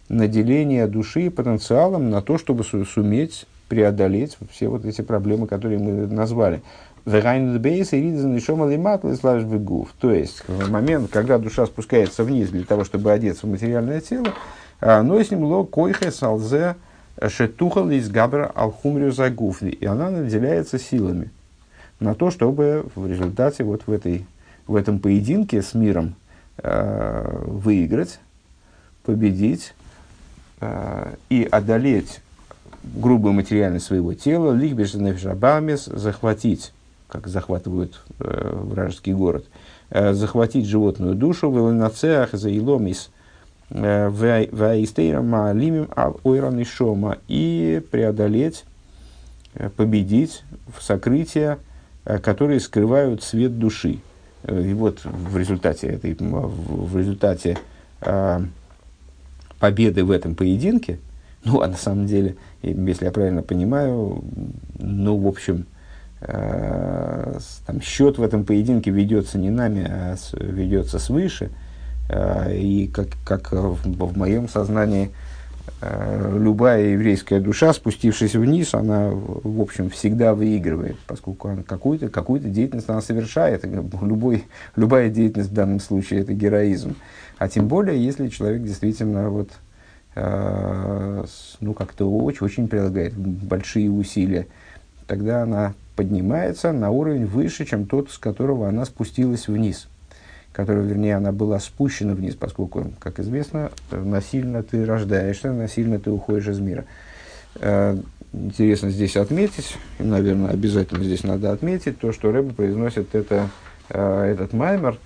наделение 0.09 0.89
души 0.89 1.31
потенциалом 1.31 2.11
на 2.11 2.21
то, 2.21 2.37
чтобы 2.37 2.65
суметь 2.65 3.47
преодолеть 3.75 4.39
все 4.51 4.69
вот 4.69 4.85
эти 4.85 5.03
проблемы, 5.03 5.49
которые 5.49 5.81
мы 5.81 6.07
назвали. 6.07 6.63
То 7.05 7.19
есть, 10.13 10.43
в 10.49 10.71
момент, 10.71 11.11
когда 11.11 11.39
душа 11.39 11.67
спускается 11.67 12.25
вниз 12.25 12.51
для 12.51 12.65
того, 12.65 12.85
чтобы 12.85 13.11
одеться 13.13 13.47
в 13.47 13.51
материальное 13.51 14.01
тело, 14.01 14.29
а, 14.81 15.03
но 15.03 15.21
с 15.21 15.31
ним 15.31 15.45
ло 15.45 15.65
койхе 15.65 16.11
салзе 16.11 16.77
шетухал 17.29 17.91
из 17.91 18.09
габра 18.09 18.51
алхумрию 18.55 19.13
загуфли. 19.13 19.71
И 19.71 19.85
она 19.85 20.11
наделяется 20.11 20.79
силами 20.79 21.31
на 22.01 22.15
то, 22.15 22.31
чтобы 22.31 22.87
в 22.95 23.07
результате 23.07 23.65
вот 23.65 23.83
в, 23.87 23.93
этой, 23.93 24.25
в 24.67 24.77
этом 24.77 24.99
поединке 24.99 25.63
с 25.63 25.75
миром 25.75 26.15
э, 26.59 27.43
выиграть, 27.45 28.19
победить 29.05 29.75
э, 30.61 31.15
и 31.29 31.47
одолеть 31.51 32.21
грубую 32.95 33.33
материальность 33.33 33.87
своего 33.87 34.15
тела, 34.15 34.53
лихбеш 34.53 34.95
нефишабамес, 34.95 35.87
захватить, 35.87 36.73
как 37.09 37.27
захватывают 37.27 38.01
э, 38.21 38.53
вражеский 38.55 39.13
город, 39.13 39.47
э, 39.91 40.13
захватить 40.13 40.67
животную 40.67 41.15
душу, 41.15 41.51
велонацеах 41.51 42.33
за 42.33 42.57
иломис, 42.57 43.11
э, 43.71 44.09
ваистейрама 44.09 45.55
шома, 46.65 47.19
и 47.29 47.83
преодолеть, 47.91 48.65
э, 49.55 49.71
победить 49.71 50.43
в 50.77 50.83
сокрытия, 50.83 51.59
э, 52.05 52.19
которые 52.19 52.61
скрывают 52.61 53.23
свет 53.23 53.59
души. 53.59 53.99
И 54.47 54.75
вот 54.75 55.01
в 55.05 55.39
результате 55.39 55.87
этой, 55.87 56.15
в 56.19 56.99
результате 56.99 57.57
победы 59.59 60.05
в 60.05 60.11
этом 60.11 60.35
поединке, 60.35 60.99
ну, 61.45 61.61
а 61.61 61.69
на 61.69 61.77
самом 61.77 62.07
деле, 62.07 62.37
если 62.63 63.05
я 63.05 63.11
правильно 63.11 63.43
понимаю, 63.43 64.25
ну, 64.79 65.19
в 65.19 65.27
общем, 65.27 65.67
э, 66.23 67.39
там, 67.67 67.81
счет 67.83 68.19
в 68.19 68.23
этом 68.23 68.45
поединке 68.45 68.91
ведется 68.91 69.39
не 69.39 69.51
нами, 69.51 69.87
а 69.87 70.17
ведется 70.33 70.99
свыше. 70.99 71.51
Э, 72.09 72.55
и 72.57 72.89
как, 72.89 73.09
как 73.27 73.53
в, 73.53 73.77
в 73.85 74.17
моем 74.17 74.49
сознании, 74.49 75.11
э, 75.83 76.39
любая 76.41 76.87
еврейская 76.93 77.41
душа, 77.41 77.75
спустившись 77.75 78.35
вниз, 78.35 78.73
она, 78.73 79.11
в 79.13 79.61
общем, 79.61 79.91
всегда 79.91 80.35
выигрывает, 80.35 80.97
поскольку 81.07 81.49
она 81.49 81.63
какую-то, 81.63 82.09
какую-то 82.09 82.49
деятельность 82.49 82.89
она 82.89 83.03
совершает. 83.03 83.65
Любой, 83.65 84.45
любая 84.77 85.11
деятельность 85.11 85.51
в 85.51 85.55
данном 85.55 85.81
случае– 85.81 86.21
это 86.23 86.33
героизм. 86.33 86.97
А 87.37 87.51
тем 87.51 87.69
более, 87.69 88.03
если 88.03 88.29
человек 88.29 88.63
действительно 88.63 89.29
вот, 89.29 89.51
Э, 89.51 89.64
ну, 90.17 91.75
как-то 91.75 92.11
очень, 92.11 92.45
очень 92.47 92.69
прилагает 92.69 93.17
большие 93.17 93.91
усилия, 93.91 94.47
тогда 95.07 95.43
она 95.43 95.75
поднимается 95.97 96.73
на 96.73 96.91
уровень 96.91 97.27
выше, 97.27 97.65
чем 97.65 97.87
тот, 97.87 98.11
с 98.11 98.19
которого 98.19 98.69
она 98.69 98.85
спустилась 98.85 99.49
вниз, 99.49 99.89
которого, 100.53 100.83
вернее, 100.83 101.17
она 101.17 101.33
была 101.33 101.59
спущена 101.59 102.15
вниз, 102.15 102.35
поскольку, 102.35 102.93
как 102.99 103.21
известно, 103.21 103.71
насильно 103.91 104.63
ты 104.63 104.85
рождаешься, 104.85 105.53
насильно 105.53 105.99
ты 105.99 106.11
уходишь 106.11 106.49
из 106.49 106.59
мира. 106.61 106.85
Э, 107.57 107.97
интересно 108.33 108.91
здесь 108.91 109.17
отметить, 109.17 109.77
наверное, 109.99 110.51
обязательно 110.51 111.05
здесь 111.05 111.23
надо 111.25 111.53
отметить, 111.53 111.99
то, 111.99 112.13
что 112.13 112.33
Рэбе 112.33 112.53
произносит 112.53 113.15
это, 113.15 113.49
этот 113.89 114.53
маймер, 114.53 114.99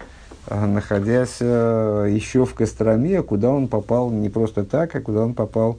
находясь 0.50 1.40
еще 1.40 2.44
в 2.44 2.54
Костроме, 2.54 3.22
куда 3.22 3.50
он 3.50 3.68
попал 3.68 4.10
не 4.10 4.28
просто 4.28 4.64
так, 4.64 4.94
а 4.94 5.00
куда 5.00 5.22
он 5.22 5.34
попал 5.34 5.78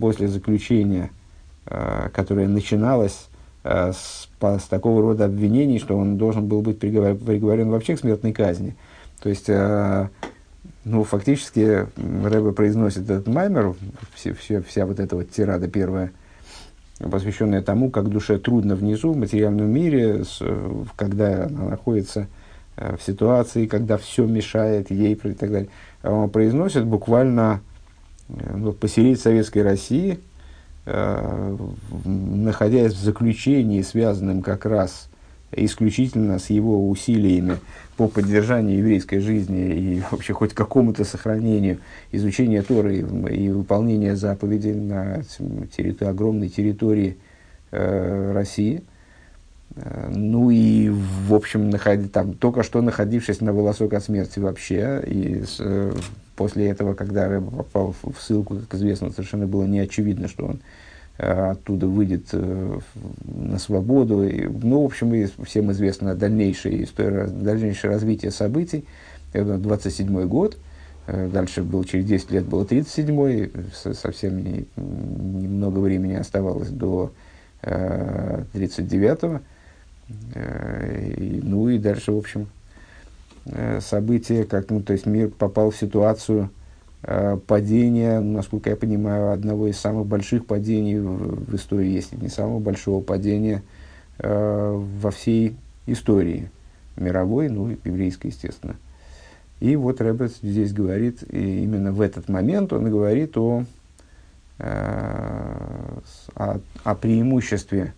после 0.00 0.28
заключения, 0.28 1.10
которое 1.64 2.46
начиналось 2.46 3.28
с, 3.64 4.28
с 4.40 4.62
такого 4.68 5.00
рода 5.00 5.24
обвинений, 5.24 5.78
что 5.78 5.96
он 5.96 6.18
должен 6.18 6.46
был 6.46 6.60
быть 6.60 6.78
приговор, 6.78 7.14
приговорен 7.14 7.70
вообще 7.70 7.96
к 7.96 8.00
смертной 8.00 8.32
казни. 8.32 8.76
То 9.20 9.30
есть, 9.30 9.48
э, 9.48 10.08
ну, 10.84 11.02
фактически, 11.02 11.86
Рэбе 11.96 12.52
произносит 12.52 13.04
этот 13.04 13.26
маймер, 13.26 13.74
все, 14.14 14.34
все, 14.34 14.60
вся 14.60 14.84
вот 14.84 15.00
эта 15.00 15.16
вот 15.16 15.30
тирада 15.30 15.66
первая, 15.66 16.12
посвященная 16.98 17.62
тому, 17.62 17.90
как 17.90 18.10
душе 18.10 18.38
трудно 18.38 18.76
внизу, 18.76 19.12
в 19.12 19.16
материальном 19.16 19.70
мире, 19.70 20.24
когда 20.94 21.46
она 21.46 21.70
находится 21.70 22.20
э, 22.20 22.26
в 22.76 22.98
ситуации, 23.02 23.66
когда 23.66 23.96
все 23.96 24.26
мешает 24.26 24.90
ей 24.90 25.14
и 25.14 25.16
так 25.16 25.50
далее. 25.50 25.68
Он 26.02 26.28
произносит 26.30 26.84
буквально 26.84 27.60
э, 28.28 28.56
ну, 28.56 28.72
поселить 28.72 29.20
Советской 29.20 29.62
России– 29.62 30.18
Э, 30.86 31.56
находясь 32.04 32.92
в 32.92 33.02
заключении, 33.02 33.80
связанном 33.80 34.42
как 34.42 34.66
раз 34.66 35.08
исключительно 35.50 36.38
с 36.38 36.50
его 36.50 36.90
усилиями 36.90 37.56
по 37.96 38.06
поддержанию 38.06 38.78
еврейской 38.78 39.20
жизни 39.20 39.74
и 39.74 40.02
вообще 40.10 40.34
хоть 40.34 40.52
какому-то 40.52 41.04
сохранению 41.04 41.78
изучения 42.12 42.60
Торы 42.60 42.98
и 42.98 43.48
выполнения 43.48 44.14
заповедей 44.14 44.74
на 44.74 45.22
территории, 45.74 46.10
огромной 46.10 46.48
территории 46.50 47.16
э, 47.70 48.32
России. 48.34 48.82
Э, 49.76 50.10
ну 50.10 50.50
и, 50.50 50.90
в 50.90 51.34
общем, 51.34 51.70
находи, 51.70 52.08
там, 52.08 52.34
только 52.34 52.62
что 52.62 52.80
находившись 52.82 53.40
на 53.40 53.52
волосок 53.52 53.92
от 53.94 54.04
смерти 54.04 54.38
вообще, 54.38 55.02
и 55.06 55.42
с, 55.42 55.56
э, 55.60 55.92
после 56.36 56.68
этого, 56.68 56.94
когда 56.94 57.28
Рэб 57.28 57.50
попал 57.50 57.94
в 58.02 58.20
ссылку, 58.20 58.56
как 58.56 58.74
известно, 58.74 59.10
совершенно 59.10 59.46
было 59.46 59.64
не 59.64 59.80
очевидно, 59.80 60.28
что 60.28 60.46
он 60.46 60.60
э, 61.18 61.50
оттуда 61.50 61.86
выйдет 61.86 62.28
э, 62.32 62.78
на 63.24 63.58
свободу. 63.58 64.24
И, 64.24 64.46
ну, 64.46 64.82
в 64.82 64.86
общем, 64.86 65.14
и 65.14 65.26
всем 65.44 65.72
известно 65.72 66.14
дальнейшее, 66.14 66.84
история, 66.84 67.26
дальнейшее 67.26 67.90
развитие 67.92 68.30
событий. 68.30 68.84
Это 69.32 69.58
27 69.58 70.26
год. 70.26 70.56
Э, 71.06 71.28
дальше 71.28 71.62
был, 71.62 71.84
через 71.84 72.06
10 72.06 72.30
лет 72.30 72.44
было 72.44 72.64
37-й. 72.64 73.52
Совсем 73.94 74.42
не, 74.42 74.66
немного 74.76 75.78
времени 75.78 76.14
оставалось 76.14 76.70
до 76.70 77.12
39-го. 77.62 79.40
Ну 80.08 81.68
и 81.68 81.78
дальше, 81.78 82.12
в 82.12 82.18
общем, 82.18 82.46
Э, 83.46 83.80
событие, 83.82 84.44
как, 84.44 84.70
ну, 84.70 84.80
то 84.80 84.94
есть 84.94 85.04
мир 85.04 85.28
попал 85.28 85.70
в 85.70 85.76
ситуацию 85.76 86.48
э, 87.02 87.36
падения, 87.46 88.20
насколько 88.20 88.70
я 88.70 88.76
понимаю, 88.76 89.32
одного 89.32 89.68
из 89.68 89.78
самых 89.78 90.06
больших 90.06 90.46
падений 90.46 90.98
в, 90.98 91.50
в 91.50 91.54
истории, 91.54 91.90
если 91.90 92.16
не 92.16 92.28
самого 92.28 92.58
большого 92.58 93.02
падения 93.02 93.62
э, 94.18 94.82
во 95.00 95.10
всей 95.10 95.56
истории 95.86 96.48
мировой, 96.96 97.50
ну, 97.50 97.76
еврейской, 97.84 98.28
естественно. 98.28 98.76
И 99.60 99.76
вот 99.76 100.00
Рэббет 100.00 100.32
здесь 100.42 100.72
говорит, 100.72 101.22
и 101.30 101.64
именно 101.64 101.92
в 101.92 102.00
этот 102.00 102.30
момент 102.30 102.72
он 102.72 102.88
говорит 102.90 103.36
о, 103.36 103.66
э, 104.58 105.98
о, 106.34 106.60
о 106.82 106.94
преимуществе 106.94 107.92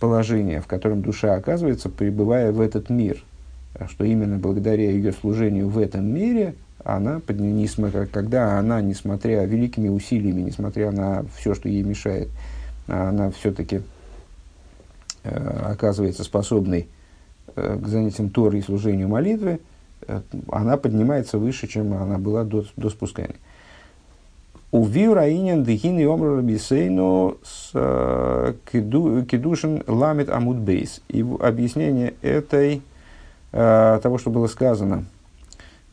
положения, 0.00 0.60
в 0.60 0.66
котором 0.66 1.02
душа 1.02 1.34
оказывается, 1.34 1.88
пребывая 1.88 2.52
в 2.52 2.60
этот 2.60 2.90
мир– 2.90 3.22
что 3.88 4.04
именно 4.04 4.38
благодаря 4.38 4.90
ее 4.90 5.12
служению 5.12 5.68
в 5.68 5.78
этом 5.78 6.06
мире, 6.06 6.54
она, 6.84 7.20
когда 8.12 8.58
она, 8.58 8.80
несмотря 8.80 9.44
великими 9.44 9.88
усилиями, 9.88 10.42
несмотря 10.42 10.90
на 10.90 11.24
все, 11.36 11.54
что 11.54 11.68
ей 11.68 11.82
мешает, 11.82 12.28
она 12.86 13.30
все-таки 13.30 13.80
э, 15.24 15.60
оказывается 15.72 16.24
способной 16.24 16.88
э, 17.56 17.78
к 17.82 17.88
занятиям 17.88 18.28
Торы 18.28 18.58
и 18.58 18.62
служению 18.62 19.08
молитвы, 19.08 19.60
э, 20.06 20.20
она 20.50 20.76
поднимается 20.76 21.38
выше, 21.38 21.66
чем 21.66 21.94
она 21.94 22.18
была 22.18 22.44
до, 22.44 22.66
до 22.76 22.90
спускания. 22.90 23.36
Увил 24.74 25.14
Раинин 25.14 25.62
Дехин 25.62 26.00
и 26.00 26.04
Омр 26.04 26.38
Рабисейну 26.38 27.38
с 27.44 27.70
э, 27.74 28.54
Кедушин 28.72 29.84
Ламит 29.86 30.28
Амуд 30.28 30.56
Бейс. 30.56 31.00
И 31.06 31.24
объяснение 31.38 32.14
этой 32.22 32.82
э, 33.52 34.00
того, 34.02 34.18
что 34.18 34.30
было 34.30 34.48
сказано, 34.48 35.04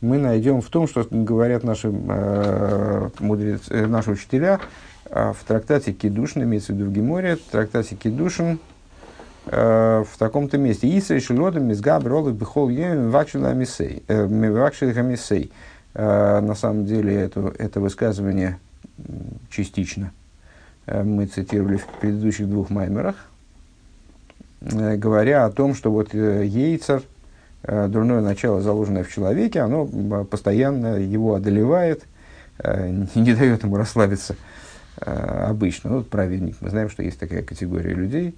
мы 0.00 0.18
найдем 0.18 0.60
в 0.60 0.66
том, 0.66 0.88
что 0.88 1.06
говорят 1.08 1.62
наши, 1.62 1.92
э, 1.92 3.08
мудрец, 3.20 3.70
э, 3.70 3.86
наши 3.86 4.10
учителя 4.10 4.58
в 5.04 5.36
трактате 5.46 5.92
Кедушин, 5.92 6.42
имеется 6.42 6.72
в 6.72 6.76
виду 6.76 6.90
в 6.90 6.92
Геморе, 6.92 7.36
в 7.36 7.42
трактате 7.52 7.94
Кедушин 7.94 8.58
в 9.46 10.08
таком-то 10.18 10.58
месте. 10.58 10.88
Иса 10.88 11.14
и 11.14 11.20
Шилодом 11.20 11.68
Мизгаб 11.68 12.04
Ролы 12.04 12.32
Бихол 12.32 12.68
Йем 12.68 13.10
Вакшила 13.10 13.52
Мисей. 13.52 14.02
Э, 15.94 16.40
на 16.40 16.54
самом 16.54 16.86
деле 16.86 17.14
это, 17.14 17.52
это 17.58 17.80
высказывание 17.80 18.58
частично. 19.50 20.12
Мы 20.86 21.26
цитировали 21.26 21.76
в 21.76 21.86
предыдущих 22.00 22.48
двух 22.48 22.70
маймерах, 22.70 23.16
говоря 24.60 25.44
о 25.44 25.50
том, 25.50 25.74
что 25.74 25.92
вот 25.92 26.12
Э, 27.64 27.86
дурное 27.86 28.20
начало, 28.20 28.60
заложенное 28.60 29.04
в 29.04 29.12
человеке, 29.12 29.60
оно 29.60 29.86
постоянно 30.24 30.96
его 30.96 31.34
одолевает, 31.34 32.04
э, 32.58 32.90
не 33.14 33.34
дает 33.34 33.62
ему 33.62 33.76
расслабиться 33.76 34.34
э, 35.00 35.44
обычно. 35.48 35.90
Ну, 35.90 35.96
вот 35.98 36.08
праведник, 36.08 36.56
мы 36.60 36.70
знаем, 36.70 36.90
что 36.90 37.02
есть 37.02 37.18
такая 37.18 37.42
категория 37.42 37.94
людей, 37.94 38.34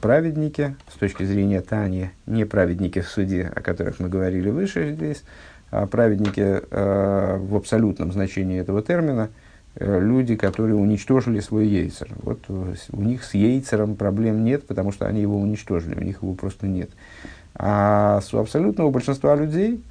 праведники, 0.00 0.76
с 0.90 0.98
точки 0.98 1.24
зрения 1.24 1.60
Тани, 1.60 2.08
не 2.24 2.46
праведники 2.46 3.02
в 3.02 3.08
суде, 3.08 3.52
о 3.54 3.60
которых 3.60 4.00
мы 4.00 4.08
говорили 4.08 4.48
выше 4.48 4.94
здесь, 4.94 5.22
а 5.70 5.86
праведники 5.86 6.62
в 6.70 7.54
абсолютном 7.54 8.10
значении 8.10 8.58
этого 8.58 8.80
термина, 8.80 9.28
люди, 9.76 10.36
которые 10.36 10.74
уничтожили 10.74 11.40
свой 11.40 11.68
яйцер. 11.68 12.08
Вот 12.22 12.40
у 12.48 13.02
них 13.02 13.24
с 13.24 13.34
яйцером 13.34 13.94
проблем 13.96 14.44
нет, 14.44 14.66
потому 14.66 14.92
что 14.92 15.06
они 15.06 15.20
его 15.20 15.38
уничтожили, 15.40 15.94
у 15.94 16.02
них 16.02 16.22
его 16.22 16.34
просто 16.34 16.66
нет. 16.66 16.90
А 17.54 18.20
у 18.32 18.36
абсолютного 18.36 18.90
большинства 18.90 19.34
людей 19.34 19.82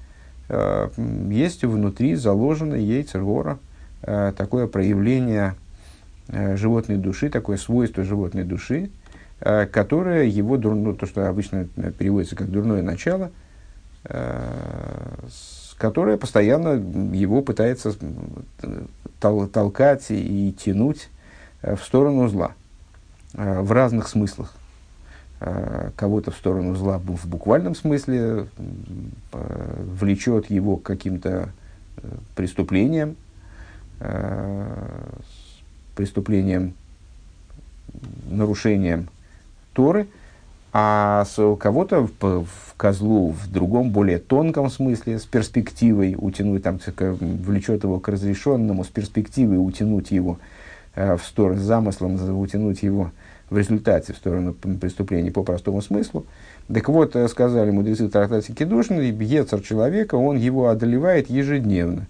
э, 0.47 0.89
есть 1.29 1.63
внутри 1.65 2.15
заложенный 2.15 2.81
яйцергора, 2.81 3.59
э, 4.03 4.33
такое 4.37 4.67
проявление 4.67 5.55
э, 6.29 6.55
животной 6.55 6.95
души, 6.95 7.29
такое 7.29 7.57
свойство 7.57 8.03
животной 8.03 8.45
души, 8.45 8.89
э, 9.41 9.65
которое 9.65 10.25
его, 10.25 10.57
ну, 10.57 10.93
то, 10.93 11.05
что 11.05 11.27
обычно 11.27 11.65
переводится 11.97 12.37
как 12.37 12.49
дурное 12.49 12.81
начало, 12.81 13.31
э, 14.05 15.13
которое 15.77 16.17
постоянно 16.17 16.69
его 17.15 17.41
пытается 17.41 17.95
тол- 19.21 19.47
толкать 19.47 20.05
и 20.09 20.53
тянуть 20.53 21.09
э, 21.61 21.75
в 21.75 21.83
сторону 21.83 22.27
зла 22.27 22.53
э, 23.33 23.61
в 23.61 23.71
разных 23.71 24.07
смыслах. 24.07 24.53
Э, 25.39 25.91
кого-то 25.95 26.31
в 26.31 26.35
сторону 26.35 26.75
зла 26.75 26.97
в 26.97 27.27
буквальном 27.27 27.75
смысле, 27.75 28.47
влечет 29.31 30.49
его 30.49 30.77
к 30.77 30.83
каким-то 30.83 31.49
преступлениям, 32.35 33.15
преступлениям, 35.95 36.73
нарушением 38.29 39.09
Торы, 39.73 40.07
а 40.79 41.25
с 41.25 41.57
кого-то 41.57 42.07
в, 42.07 42.43
в 42.43 42.75
козлу 42.77 43.31
в 43.31 43.51
другом, 43.51 43.89
более 43.89 44.19
тонком 44.19 44.69
смысле, 44.69 45.17
с 45.17 45.25
перспективой 45.25 46.15
утянуть, 46.15 46.61
там, 46.61 46.79
влечет 47.19 47.83
его 47.83 47.99
к 47.99 48.07
разрешенному, 48.09 48.83
с 48.83 48.87
перспективой 48.87 49.57
утянуть 49.57 50.11
его 50.11 50.37
в 50.95 51.19
сторону, 51.25 51.59
с 51.59 51.63
замыслом 51.63 52.39
утянуть 52.39 52.83
его 52.83 53.09
в 53.49 53.57
результате 53.57 54.13
в 54.13 54.17
сторону 54.17 54.53
преступления 54.53 55.31
по 55.31 55.41
простому 55.41 55.81
смыслу. 55.81 56.27
Так 56.71 56.89
вот, 56.89 57.15
э, 57.15 57.27
сказали 57.27 57.71
мудрецы 57.71 58.07
трактате 58.09 58.53
Кедушин, 58.53 58.99
Ецер 58.99 59.61
человека, 59.61 60.13
он 60.13 60.37
его 60.37 60.67
одолевает 60.67 61.29
ежедневно. 61.29 62.05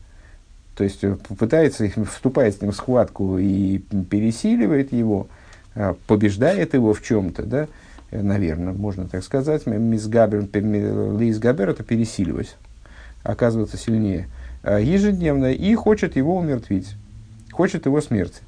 То 0.75 0.84
есть 0.84 1.06
э, 1.06 1.15
пытается, 1.39 1.88
вступает 2.12 2.56
с 2.56 2.62
ним 2.62 2.71
в 2.71 2.75
схватку 2.75 3.38
и 3.38 3.77
пересиливает 4.10 4.91
его, 4.91 5.27
э, 5.75 5.93
побеждает 6.08 6.73
его 6.73 6.93
в 6.93 7.01
чем-то, 7.01 7.43
да, 7.43 7.67
наверное, 8.12 8.74
можно 8.74 9.08
так 9.08 9.24
сказать. 9.24 9.65
Мисс 9.65 10.08
Габер, 10.08 10.48
Лиз 10.54 11.39
Габер 11.39 11.70
это 11.70 11.84
пересиливать, 11.84 12.56
оказываться 13.24 13.78
сильнее 13.78 14.28
ежедневно 14.63 15.52
и 15.52 15.76
хочет 15.76 16.15
его 16.15 16.38
умертвить, 16.38 16.96
хочет 17.52 17.86
его 17.86 18.02
смерти. 18.02 18.41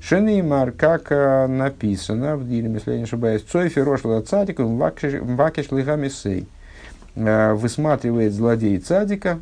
Шенеймар, 0.00 0.70
как 0.70 1.10
написано 1.48 2.36
в 2.36 2.48
Диле, 2.48 2.70
если 2.72 2.92
я 2.92 2.98
не 2.98 3.02
ошибаюсь, 3.04 3.42
Цойфи 3.42 3.80
Рошла 3.80 4.22
Цадик, 4.22 4.60
Вакеш 4.60 5.70
Лигамисей, 5.72 6.46
высматривает 7.16 8.32
злодей 8.32 8.78
Цадика 8.78 9.40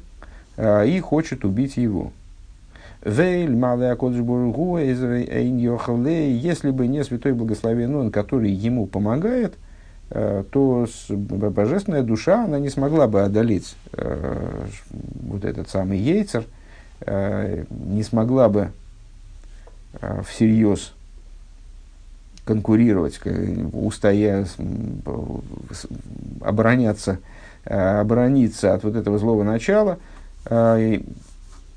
и 0.59 1.01
хочет 1.05 1.45
убить 1.45 1.77
его. 1.77 2.13
Вейль, 3.07 3.55
малая 3.55 3.95
Коджбургу, 3.95 4.79
если 4.79 6.71
бы 6.71 6.89
не 6.89 7.05
святой 7.05 7.35
благословен 7.35 7.95
он, 7.95 8.11
который 8.11 8.51
ему 8.51 8.87
помогает, 8.87 9.55
то 10.09 10.89
божественная 11.09 12.03
душа, 12.03 12.45
она 12.45 12.59
не 12.59 12.69
смогла 12.69 13.07
бы 13.07 13.23
одолеть 13.23 13.77
вот 13.93 15.45
этот 15.45 15.69
самый 15.69 15.99
Ейцер, 15.99 16.45
не 17.07 18.03
смогла 18.03 18.49
бы 18.49 18.73
всерьез 20.29 20.93
конкурировать, 22.45 23.21
устоя, 23.73 24.47
обороняться, 26.41 27.19
оборониться 27.65 28.75
от 28.75 28.83
вот 28.83 28.97
этого 28.97 29.19
злого 29.19 29.45
начала, 29.45 29.99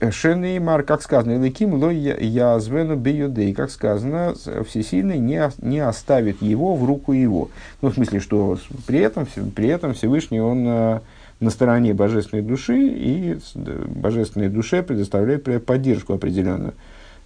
Шенеймар, 0.01 0.83
как 0.83 1.01
сказано, 1.01 1.35
Элаким 1.35 1.73
ло 1.73 1.89
язвену 1.89 2.95
биюдей, 2.95 3.53
как 3.53 3.69
сказано, 3.69 4.33
Всесильный 4.67 5.19
не, 5.19 5.49
не 5.61 5.79
оставит 5.79 6.41
его 6.41 6.75
в 6.75 6.85
руку 6.85 7.11
его. 7.11 7.49
Ну, 7.81 7.89
в 7.89 7.95
смысле, 7.95 8.21
что 8.21 8.57
при 8.87 8.99
этом, 8.99 9.27
при 9.55 9.67
этом 9.67 9.93
Всевышний, 9.93 10.39
он 10.39 10.65
э, 10.65 10.99
на 11.41 11.49
стороне 11.49 11.93
божественной 11.93 12.43
души, 12.43 12.77
и 12.77 13.39
божественной 13.55 14.47
душе 14.47 14.83
предоставляет 14.83 15.65
поддержку 15.65 16.13
определенную. 16.13 16.73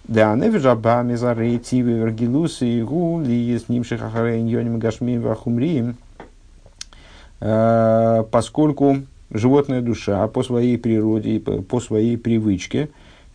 Да, 0.06 0.34
невежа 0.34 0.74
бами 0.74 1.14
за 1.14 1.32
рейтивы 1.32 1.92
вергилусы 1.92 2.66
и 2.66 2.82
гули 2.82 3.56
с 3.56 3.68
ним 3.68 3.84
шихахарейн 3.84 4.46
йоним 4.46 4.78
гашмим 4.78 5.22
вахумрием, 5.22 5.96
э, 7.40 8.24
поскольку 8.30 8.98
животная 9.34 9.82
душа 9.82 10.26
по 10.28 10.42
своей 10.42 10.78
природе, 10.78 11.40
по 11.40 11.80
своей 11.80 12.16
привычке, 12.16 12.88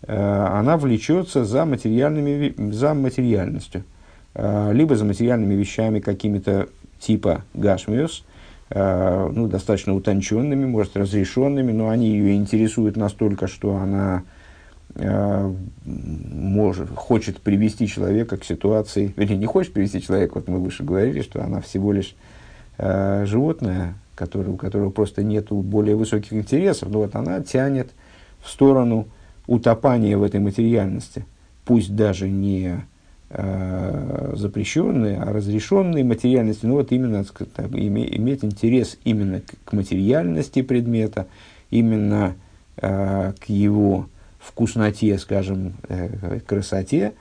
э, 0.07 0.15
она 0.15 0.77
влечется 0.77 1.45
за, 1.45 1.65
материальными, 1.65 2.71
за 2.71 2.93
материальностью. 2.93 3.83
Э, 4.33 4.71
либо 4.73 4.95
за 4.95 5.05
материальными 5.05 5.53
вещами 5.53 5.99
какими-то 5.99 6.69
типа 6.99 7.43
гашмиус, 7.53 8.23
э, 8.69 9.29
ну, 9.33 9.47
достаточно 9.47 9.93
утонченными, 9.93 10.65
может, 10.65 10.95
разрешенными, 10.95 11.73
но 11.73 11.89
они 11.89 12.09
ее 12.09 12.35
интересуют 12.35 12.97
настолько, 12.97 13.47
что 13.47 13.75
она 13.75 14.23
может, 15.85 16.89
хочет 16.95 17.39
привести 17.41 17.87
человека 17.87 18.37
к 18.37 18.43
ситуации, 18.43 19.13
вернее, 19.15 19.37
не 19.37 19.45
хочет 19.45 19.71
привести 19.71 20.01
человека, 20.01 20.33
вот 20.35 20.47
мы 20.47 20.57
выше 20.57 20.83
говорили, 20.83 21.21
что 21.21 21.43
она 21.43 21.61
всего 21.61 21.93
лишь 21.93 22.15
животное, 22.79 23.93
который, 24.19 24.49
у 24.51 24.57
которого 24.57 24.89
просто 24.89 25.23
нет 25.23 25.49
более 25.49 25.95
высоких 25.95 26.33
интересов, 26.33 26.89
но 26.89 26.99
вот 26.99 27.15
она 27.15 27.41
тянет 27.41 27.91
в 28.41 28.49
сторону 28.49 29.07
утопания 29.47 30.17
в 30.17 30.23
этой 30.23 30.41
материальности, 30.41 31.25
пусть 31.63 31.95
даже 31.95 32.27
не 32.27 32.81
э, 33.29 34.33
запрещенной, 34.35 35.15
а 35.15 35.31
разрешенной 35.31 36.03
материальности, 36.03 36.65
но 36.65 36.73
вот 36.73 36.91
именно 36.91 37.23
так, 37.23 37.73
име, 37.73 38.13
иметь 38.17 38.43
интерес 38.43 38.97
именно 39.05 39.39
к, 39.39 39.55
к 39.63 39.71
материальности 39.71 40.63
предмета, 40.63 41.25
именно 41.71 42.35
э, 42.75 43.31
к 43.39 43.45
его 43.45 44.09
вкусноте, 44.37 45.17
скажем, 45.17 45.75
э, 45.87 46.41
красоте, 46.45 47.13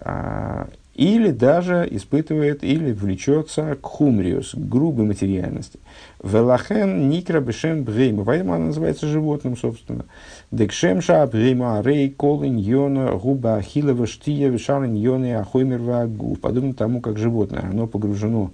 э, 0.00 0.66
или 0.94 1.30
даже 1.30 1.88
испытывает 1.90 2.62
или 2.62 2.92
влечется 2.92 3.76
к 3.80 3.86
хумриус, 3.86 4.50
к 4.52 4.58
грубой 4.58 5.06
материальности. 5.06 5.78
Велахен 6.22 7.08
никра 7.08 7.40
бешем 7.40 7.82
брейма, 7.84 8.24
поэтому 8.24 8.52
она 8.54 8.66
называется 8.66 9.06
животным, 9.06 9.56
собственно. 9.56 10.04
Декшемша 10.50 11.26
брейма 11.26 11.80
рей 11.82 12.10
колин 12.10 12.58
йона 12.58 13.12
губа 13.12 13.56
ахилова 13.56 14.06
штия 14.06 14.48
вишарин 14.48 14.94
йоны 14.94 15.36
ахоймер 15.36 15.78
вагу. 15.78 16.36
Подобно 16.36 16.74
тому, 16.74 17.00
как 17.00 17.18
животное, 17.18 17.62
оно 17.70 17.86
погружено 17.86 18.52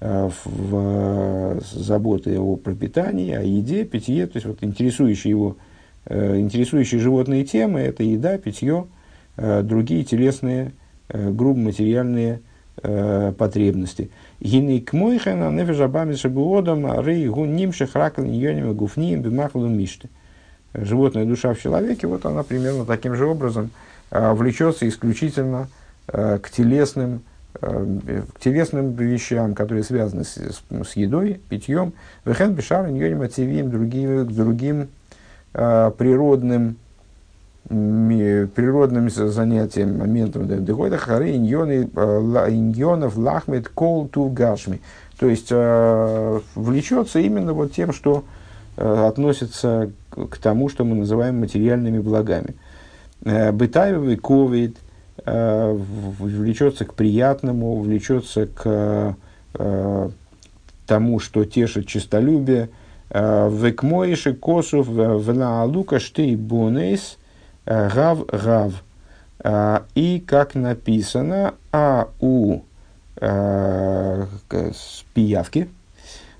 э, 0.00 0.28
в 0.44 0.74
э, 0.74 1.60
заботы 1.72 2.38
о 2.38 2.56
пропитании, 2.56 3.32
о 3.32 3.42
еде, 3.42 3.84
питье, 3.84 4.26
то 4.26 4.36
есть 4.36 4.46
вот 4.46 4.58
интересующие 4.62 5.30
его, 5.30 5.56
э, 6.04 6.38
интересующие 6.38 7.00
животные 7.00 7.44
темы, 7.44 7.80
это 7.80 8.02
еда, 8.02 8.36
питье, 8.36 8.86
другие 9.62 10.02
телесные 10.02 10.72
грубо 11.12 11.58
материальные 11.58 12.40
э, 12.82 13.32
потребности. 13.36 14.10
Гины 14.40 14.80
к 14.80 14.92
мойхена 14.92 15.50
нефежабами 15.50 16.14
шабуодом 16.14 17.00
рей 17.02 17.28
гун 17.28 17.56
нимших 17.56 17.94
ракл 17.94 18.22
ньоним 18.22 18.74
гуфнием 18.74 19.22
бимахлу 19.22 19.66
мишты. 19.68 20.08
Животная 20.74 21.24
душа 21.24 21.54
в 21.54 21.60
человеке, 21.60 22.06
вот 22.06 22.26
она 22.26 22.42
примерно 22.42 22.84
таким 22.84 23.14
же 23.14 23.26
образом 23.26 23.70
э, 24.10 24.32
влечется 24.32 24.86
исключительно 24.88 25.68
э, 26.08 26.38
к 26.42 26.50
телесным 26.50 27.22
э, 27.60 28.22
к 28.34 28.40
телесным 28.40 28.92
вещам, 28.92 29.54
которые 29.54 29.82
связаны 29.82 30.24
с, 30.24 30.36
с, 30.36 30.62
с 30.70 30.96
едой, 30.96 31.40
питьем, 31.48 31.94
вехен 32.24 32.52
бешар 32.52 32.88
ньоним 32.88 33.22
ацивим, 33.22 33.70
другим, 33.70 34.26
другим 34.32 34.88
э, 35.54 35.90
природным 35.96 36.76
природным 37.68 39.10
занятием, 39.10 39.98
моментом 39.98 40.64
дегойда 40.64 40.96
хары 40.96 41.36
иньонов 41.36 43.16
лахмет 43.16 43.68
кол 43.68 44.08
ту 44.08 44.30
гашми. 44.30 44.80
То 45.18 45.28
есть 45.28 45.48
э, 45.50 46.40
влечется 46.54 47.18
именно 47.18 47.52
вот 47.52 47.72
тем, 47.72 47.92
что 47.92 48.24
э, 48.76 49.06
относится 49.06 49.90
к 50.10 50.38
тому, 50.38 50.68
что 50.68 50.84
мы 50.84 50.94
называем 50.94 51.40
материальными 51.40 51.98
благами. 51.98 52.54
Э, 53.24 53.52
Бытаевый 53.52 54.16
ковид 54.16 54.76
э, 55.26 55.72
влечется 56.18 56.86
к 56.86 56.94
приятному, 56.94 57.80
влечется 57.80 58.46
к 58.46 59.16
э, 59.54 60.08
тому, 60.86 61.18
что 61.18 61.44
тешит 61.44 61.86
честолюбие. 61.86 62.70
Э, 63.10 63.50
Векмоиши 63.52 64.32
косов 64.34 64.86
в 64.86 65.64
лука 65.66 65.98
штей 66.00 66.34
бонейс– 66.34 67.17
Гав 67.68 68.24
Гав. 68.32 68.82
А, 69.40 69.82
и 69.94 70.20
как 70.26 70.54
написано, 70.54 71.54
а 71.70 72.08
у 72.18 72.60
а, 73.20 74.26
пиявки, 75.14 75.68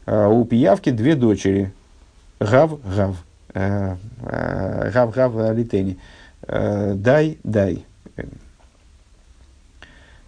а, 0.06 0.28
у 0.28 0.44
пиявки 0.44 0.90
две 0.90 1.14
дочери. 1.14 1.70
Гав 2.40 2.78
Гав. 2.84 3.16
Гав 3.54 5.10
Гав 5.10 5.56
Литени. 5.56 5.98
Дай, 6.46 7.38
дай. 7.44 7.84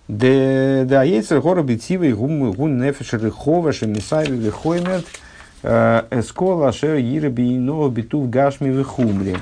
Да, 0.09 1.03
яйцер 1.05 1.41
гора 1.41 1.63
битивы 1.63 2.13
гум 2.13 2.51
гун 2.53 2.79
нефеш 2.79 3.13
рехова 3.13 3.73
шемисайви 3.73 4.37
вихоймет 4.37 5.07
эскола 5.63 6.73
шер 6.73 6.97
йирби 6.97 7.55
ино 7.55 7.89
битув 7.89 8.29
гашми 8.29 8.71
вихумри. 8.71 9.37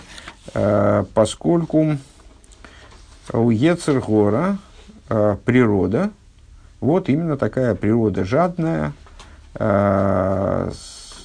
Э, 0.54 1.04
поскольку 1.14 1.96
у 3.32 3.50
Ецергора 3.50 4.58
э, 5.08 5.36
природа, 5.44 6.10
вот 6.80 7.08
именно 7.08 7.36
такая 7.36 7.74
природа 7.74 8.24
жадная, 8.24 8.92
э, 9.54 10.70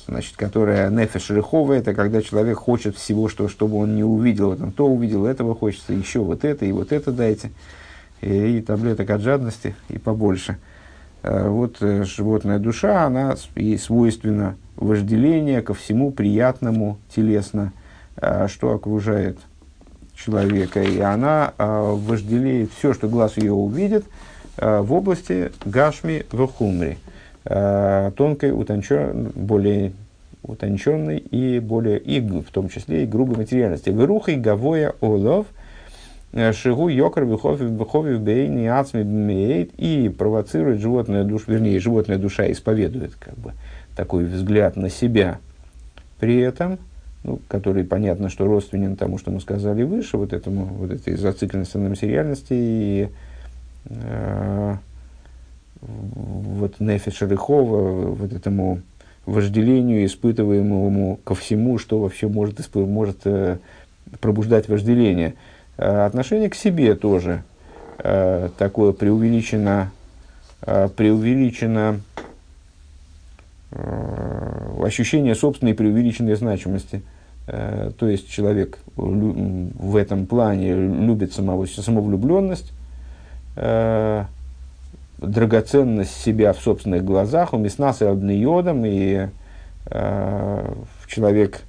значит, 0.08 0.36
которая 0.36 0.90
нефеш 0.90 1.30
реховая, 1.30 1.80
это 1.80 1.94
когда 1.94 2.22
человек 2.22 2.58
хочет 2.58 2.98
всего, 2.98 3.30
что, 3.30 3.48
чтобы 3.48 3.78
он 3.78 3.96
не 3.96 4.04
увидел, 4.04 4.56
там, 4.56 4.72
то 4.72 4.88
увидел, 4.88 5.26
этого 5.26 5.56
хочется, 5.56 5.94
еще 5.94 6.20
вот 6.20 6.44
это, 6.44 6.66
и 6.66 6.72
вот 6.72 6.92
это 6.92 7.12
дайте, 7.12 7.52
и, 8.22 8.58
и 8.58 8.62
таблеток 8.62 9.10
от 9.10 9.22
жадности, 9.22 9.76
и 9.90 9.98
побольше. 9.98 10.58
Вот 11.24 11.78
животная 11.80 12.60
душа, 12.60 13.06
она 13.06 13.38
ей 13.56 13.80
свойственна 13.80 14.58
вожделение 14.76 15.62
ко 15.62 15.74
всему 15.74 16.12
приятному 16.12 16.98
телесно– 17.10 17.72
что 18.48 18.74
окружает 18.74 19.38
человека, 20.16 20.82
и 20.82 21.00
она 21.00 21.54
э, 21.58 21.96
вожделеет 21.98 22.72
все, 22.78 22.94
что 22.94 23.08
глаз 23.08 23.38
ее 23.38 23.54
увидит, 23.54 24.06
э, 24.58 24.80
в 24.80 24.94
области 24.94 25.52
гашми 25.66 26.26
вахумри, 26.32 26.98
тонкой, 27.44 28.58
утончен, 28.58 29.34
более 29.36 29.92
утонченной 30.44 31.18
и 31.18 31.60
более, 31.60 32.00
и 32.00 32.22
в 32.22 32.52
том 32.52 32.70
числе 32.70 33.04
и 33.04 33.06
грубой 33.06 33.36
материальности. 33.36 33.90
Верухой 33.90 34.36
гавоя 34.36 34.94
олов, 35.02 35.48
шигу 36.54 36.88
йокр 36.88 37.24
вихови 37.24 38.18
бейни 38.18 38.68
ацми 38.68 39.04
бмеет 39.04 39.72
и 39.78 40.08
провоцирует 40.08 40.80
животная 40.80 41.26
душа, 41.26 41.46
вернее, 41.48 41.80
животная 41.82 42.18
душа 42.18 42.50
исповедует 42.50 43.16
как 43.16 43.38
бы 43.38 43.52
такой 43.96 44.24
взгляд 44.24 44.78
на 44.78 44.90
себя. 44.90 45.40
При 46.20 46.40
этом 46.40 46.80
ну, 47.24 47.40
который 47.48 47.84
понятно, 47.84 48.30
что 48.30 48.46
родственен 48.46 48.96
тому, 48.96 49.18
что 49.18 49.32
мы 49.32 49.40
сказали 49.40 49.84
выше, 49.84 50.18
вот 50.18 50.34
этому, 50.34 50.66
вот 50.66 50.92
этой 50.92 51.16
зацикленности 51.16 51.78
на 51.78 51.90
материальности 51.90 52.54
и 52.54 53.10
э, 53.86 54.76
вот 55.82 56.80
Рыхова, 57.28 58.12
вот 58.12 58.34
этому 58.34 58.82
вожделению, 59.26 60.06
испытываемому 60.06 61.20
ко 61.24 61.34
всему, 61.34 61.78
что 61.78 62.00
вообще 62.00 62.28
может, 62.28 62.60
исп- 62.60 62.86
может 62.86 63.20
э, 63.26 63.58
пробуждать 64.20 64.68
вожделение. 64.68 65.36
Э, 65.78 66.06
отношение 66.06 66.50
к 66.50 66.56
себе 66.56 66.94
тоже 66.96 67.44
э, 68.00 68.50
такое 68.58 68.92
преувеличено, 68.92 69.92
э, 70.62 70.90
преувеличено 70.90 72.02
ощущение 74.84 75.36
собственной 75.36 75.74
преувеличенной 75.74 76.36
значимости. 76.36 77.02
Э, 77.48 77.92
то 77.98 78.08
есть 78.08 78.30
человек 78.30 78.80
в 78.96 79.96
этом 79.96 80.26
плане 80.26 80.74
любит 80.74 81.34
самого, 81.34 81.66
самовлюбленность, 81.66 82.72
э, 83.56 84.26
драгоценность 85.18 86.16
себя 86.22 86.54
в 86.54 86.60
собственных 86.60 87.04
глазах, 87.04 87.54
у 87.54 87.58
мяснаса 87.58 88.10
обныодом, 88.10 88.86
и 88.86 89.28
э, 89.88 90.74
человек, 91.08 91.62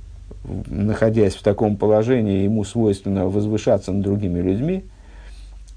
находясь 0.45 1.35
в 1.35 1.43
таком 1.43 1.77
положении, 1.77 2.45
ему 2.45 2.65
свойственно 2.65 3.27
возвышаться 3.27 3.93
над 3.93 4.03
другими 4.03 4.41
людьми, 4.41 4.85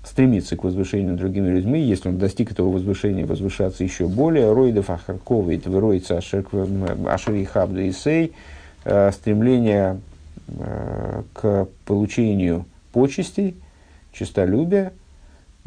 стремиться 0.08 0.56
к 0.56 0.64
возвышению 0.64 1.16
другими 1.16 1.50
людьми, 1.50 1.82
если 1.82 2.10
он 2.10 2.18
достиг 2.18 2.52
этого 2.52 2.72
возвышения, 2.72 3.26
возвышаться 3.26 3.84
еще 3.84 4.08
более, 4.08 4.54
ройдов 4.54 4.90
ахарковит, 4.90 5.68
выроется 5.68 6.18
ашери 6.18 7.44
хабда 7.44 7.82
и 7.82 7.92
сей, 7.92 8.34
э, 8.86 9.12
стремление 9.12 10.00
э, 10.48 11.24
к 11.34 11.68
получению 11.86 12.66
почестей, 12.92 13.56
честолюбия, 14.14 14.94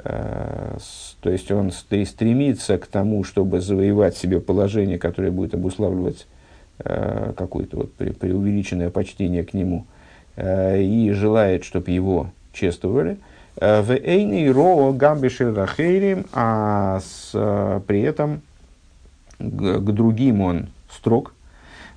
Э, 0.04 0.78
то 1.20 1.30
есть 1.30 1.50
он 1.50 1.70
стремится 1.72 2.78
к 2.78 2.86
тому, 2.86 3.24
чтобы 3.24 3.60
завоевать 3.60 4.16
себе 4.16 4.40
положение, 4.40 4.98
которое 4.98 5.30
будет 5.30 5.54
обуславливать 5.54 6.26
э, 6.78 7.32
какое-то 7.36 7.76
вот 7.78 7.92
преувеличенное 7.92 8.90
почтение 8.90 9.44
к 9.44 9.52
нему, 9.54 9.86
э, 10.36 10.82
и 10.82 11.10
желает, 11.12 11.64
чтобы 11.64 11.90
его 11.90 12.30
чествовали. 12.52 13.18
В 13.60 13.90
Эйни 13.92 14.48
Ро 14.48 14.92
Гамбишир 14.92 15.54
Рахейрим, 15.54 16.24
а 16.32 17.00
с, 17.00 17.32
при 17.86 18.00
этом 18.00 18.40
к, 19.38 19.80
другим 19.92 20.40
он 20.40 20.68
строг. 20.90 21.34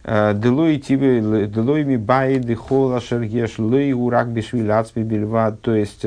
Делой 0.03 0.79
тебе, 0.79 1.47
делой 1.47 1.85
ми 1.85 1.95
бай 1.95 2.39
дехола 2.39 2.99
шергеш 2.99 3.57
лей 3.57 3.93
урак 3.93 4.27
бишвиляцпи 4.27 4.99
бельвад, 4.99 5.61
то 5.61 5.73
есть 5.73 6.05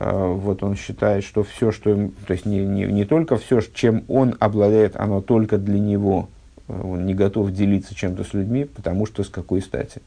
Э, 0.00 0.32
вот 0.32 0.62
он 0.62 0.76
считает, 0.76 1.24
что 1.24 1.44
все, 1.44 1.72
что 1.72 1.94
то 2.26 2.32
есть 2.32 2.46
не, 2.46 2.64
не, 2.64 2.84
не 2.84 3.04
только 3.04 3.36
все, 3.36 3.60
чем 3.60 4.04
он 4.08 4.34
обладает, 4.40 4.96
оно 4.96 5.20
только 5.20 5.58
для 5.58 5.78
него. 5.78 6.30
Э, 6.68 6.80
он 6.82 7.04
не 7.04 7.14
готов 7.14 7.52
делиться 7.52 7.94
чем-то 7.94 8.24
с 8.24 8.32
людьми, 8.32 8.64
потому 8.64 9.04
что 9.06 9.22
с 9.22 9.28
какой 9.28 9.60
стати. 9.60 10.00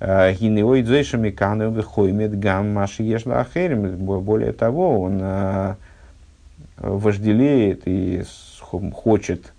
Э, 0.00 0.32
более 4.20 4.52
того, 4.52 5.00
он 5.00 5.22
вожделеет 6.78 7.82
и 7.84 8.22
хочет 8.92 9.52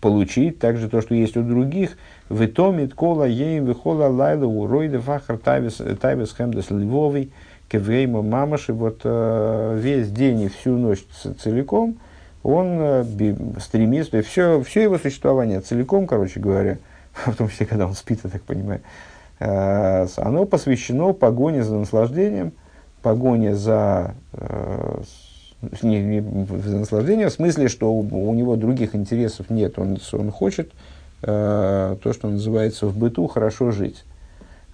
получить 0.00 0.58
также 0.58 0.88
то, 0.88 1.00
что 1.00 1.14
есть 1.14 1.36
у 1.36 1.42
других. 1.42 1.96
Витомит 2.28 2.94
кола 2.94 3.24
ейм 3.24 3.64
вихола 3.64 4.08
лайла 4.08 4.44
уройда 4.44 5.00
фахар 5.00 5.38
тайвес 5.38 6.34
хемдес 6.36 6.70
львовый 6.70 7.30
кевейма 7.68 8.22
мамаши, 8.22 8.72
вот 8.72 9.00
э, 9.04 9.78
весь 9.80 10.10
день 10.10 10.42
и 10.42 10.48
всю 10.48 10.76
ночь 10.76 11.04
целиком, 11.42 11.96
он 12.42 12.76
э, 12.78 13.04
стремится, 13.60 14.22
все, 14.22 14.62
все 14.62 14.82
его 14.82 14.98
существование 14.98 15.60
целиком, 15.60 16.06
короче 16.06 16.40
говоря, 16.40 16.78
в 17.14 17.34
том 17.34 17.48
числе, 17.48 17.66
когда 17.66 17.86
он 17.86 17.94
спит, 17.94 18.20
я 18.24 18.30
так 18.30 18.42
понимаю, 18.42 18.80
э, 18.80 19.13
оно 19.38 20.44
посвящено 20.44 21.12
погоне 21.12 21.64
за 21.64 21.76
наслаждением, 21.76 22.52
погоне 23.02 23.54
за, 23.54 24.14
не, 25.82 26.02
не, 26.02 26.46
за 26.60 26.78
наслаждением, 26.78 27.28
в 27.28 27.32
смысле, 27.32 27.68
что 27.68 27.92
у, 27.92 28.00
у 28.00 28.34
него 28.34 28.56
других 28.56 28.94
интересов 28.94 29.50
нет, 29.50 29.78
он, 29.78 29.98
он 30.12 30.30
хочет 30.30 30.70
то, 31.20 31.98
что 32.12 32.28
называется 32.28 32.86
в 32.86 32.96
быту, 32.96 33.26
хорошо 33.26 33.70
жить. 33.70 34.04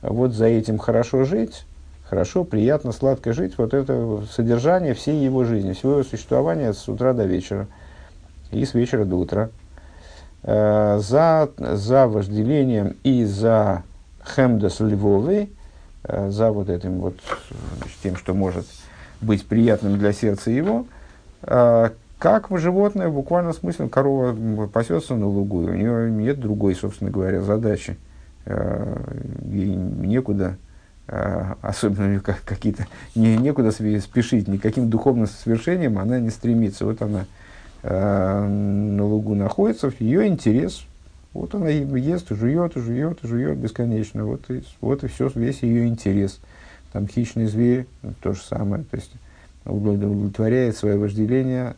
Вот 0.02 0.32
за 0.32 0.46
этим 0.46 0.78
хорошо 0.78 1.24
жить, 1.24 1.64
хорошо, 2.04 2.44
приятно, 2.44 2.92
сладко 2.92 3.32
жить, 3.32 3.56
вот 3.56 3.74
это 3.74 4.22
содержание 4.30 4.94
всей 4.94 5.22
его 5.22 5.44
жизни, 5.44 5.72
всего 5.72 5.92
его 5.92 6.02
существования 6.02 6.72
с 6.72 6.88
утра 6.88 7.12
до 7.12 7.24
вечера 7.24 7.68
и 8.50 8.64
с 8.64 8.74
вечера 8.74 9.04
до 9.04 9.16
утра. 9.16 9.50
Э, 10.42 10.98
за, 10.98 11.50
за 11.58 12.08
вожделением 12.08 12.96
и 13.04 13.24
за 13.24 13.84
хемдас 14.34 14.80
львовы, 14.80 15.50
э, 16.04 16.30
за 16.30 16.50
вот 16.50 16.68
этим 16.68 17.00
вот, 17.00 17.18
значит, 17.78 17.96
тем, 18.02 18.16
что 18.16 18.34
может 18.34 18.66
быть 19.20 19.46
приятным 19.46 19.98
для 19.98 20.12
сердца 20.12 20.50
его, 20.50 20.86
э, 21.42 21.90
как 22.18 22.50
животное, 22.58 23.08
в 23.08 23.18
смысле, 23.54 23.88
корова 23.88 24.66
пасется 24.66 25.14
на 25.14 25.26
лугу, 25.26 25.58
у 25.58 25.72
нее 25.72 26.10
нет 26.10 26.38
другой, 26.38 26.74
собственно 26.74 27.10
говоря, 27.10 27.40
задачи. 27.40 27.96
Ей 28.46 29.74
некуда 29.74 30.56
а, 31.12 31.56
особенно 31.60 32.20
как, 32.24 32.42
какие-то, 32.44 32.86
не, 33.14 33.36
некуда 33.36 33.72
спешить, 33.72 34.46
никаким 34.46 34.88
духовным 34.88 35.26
свершением 35.26 35.98
она 35.98 36.20
не 36.20 36.30
стремится. 36.30 36.86
Вот 36.86 37.02
она 37.02 37.24
э, 37.82 38.46
на 38.46 39.04
лугу 39.04 39.34
находится, 39.34 39.90
ее 39.98 40.28
интерес, 40.28 40.84
вот 41.32 41.54
она 41.54 41.68
ест, 41.68 42.28
жует, 42.30 42.74
жует, 42.74 43.18
жует 43.22 43.56
бесконечно. 43.58 44.24
Вот 44.24 44.50
и, 44.50 44.62
вот 44.80 45.04
и 45.04 45.08
все, 45.08 45.30
весь 45.34 45.62
ее 45.62 45.86
интерес. 45.86 46.40
Там 46.92 47.06
хищный 47.06 47.46
зверь, 47.46 47.86
то 48.20 48.32
же 48.32 48.42
самое. 48.42 48.84
То 48.84 48.96
есть 48.96 49.12
удовлетворяет 49.64 50.76
свое 50.76 50.98
вожделение, 50.98 51.76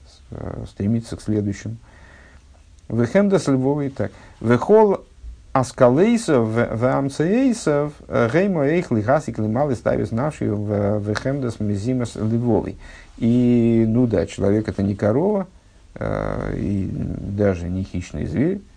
стремится 0.66 1.16
к 1.16 1.22
следующему. 1.22 1.76
Вехемдас 2.88 3.48
львовый 3.48 3.90
так. 3.90 4.12
Вехол 4.40 5.04
Аскалейсов, 5.52 6.48
в 6.48 6.84
Амцеейсов, 6.84 7.92
Геймо 8.08 8.66
Эйх 8.66 8.90
Лихасик 8.90 9.38
Лималы 9.38 9.74
ставис 9.74 10.10
наши 10.10 10.50
в 10.50 11.14
Хемдас 11.14 11.60
Мезимас 11.60 12.14
Львовый. 12.14 12.78
И, 13.18 13.84
ну 13.86 14.06
да, 14.06 14.26
человек 14.26 14.68
это 14.68 14.82
не 14.82 14.94
корова, 14.94 15.46
э, 15.94 16.56
и 16.56 16.90
даже 16.90 17.68
не 17.68 17.84
хищный 17.84 18.24
зверь, 18.24 18.56
э, 18.56 18.71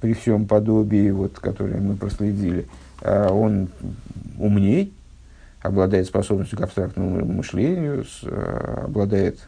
при 0.00 0.14
всем 0.14 0.46
подобии, 0.46 1.10
вот, 1.10 1.38
которое 1.38 1.80
мы 1.80 1.96
проследили, 1.96 2.66
э, 3.00 3.28
он 3.28 3.68
умней, 4.38 4.92
обладает 5.62 6.06
способностью 6.06 6.58
к 6.58 6.62
абстрактному 6.62 7.24
мышлению, 7.24 8.04
с, 8.04 8.22
обладает 8.84 9.38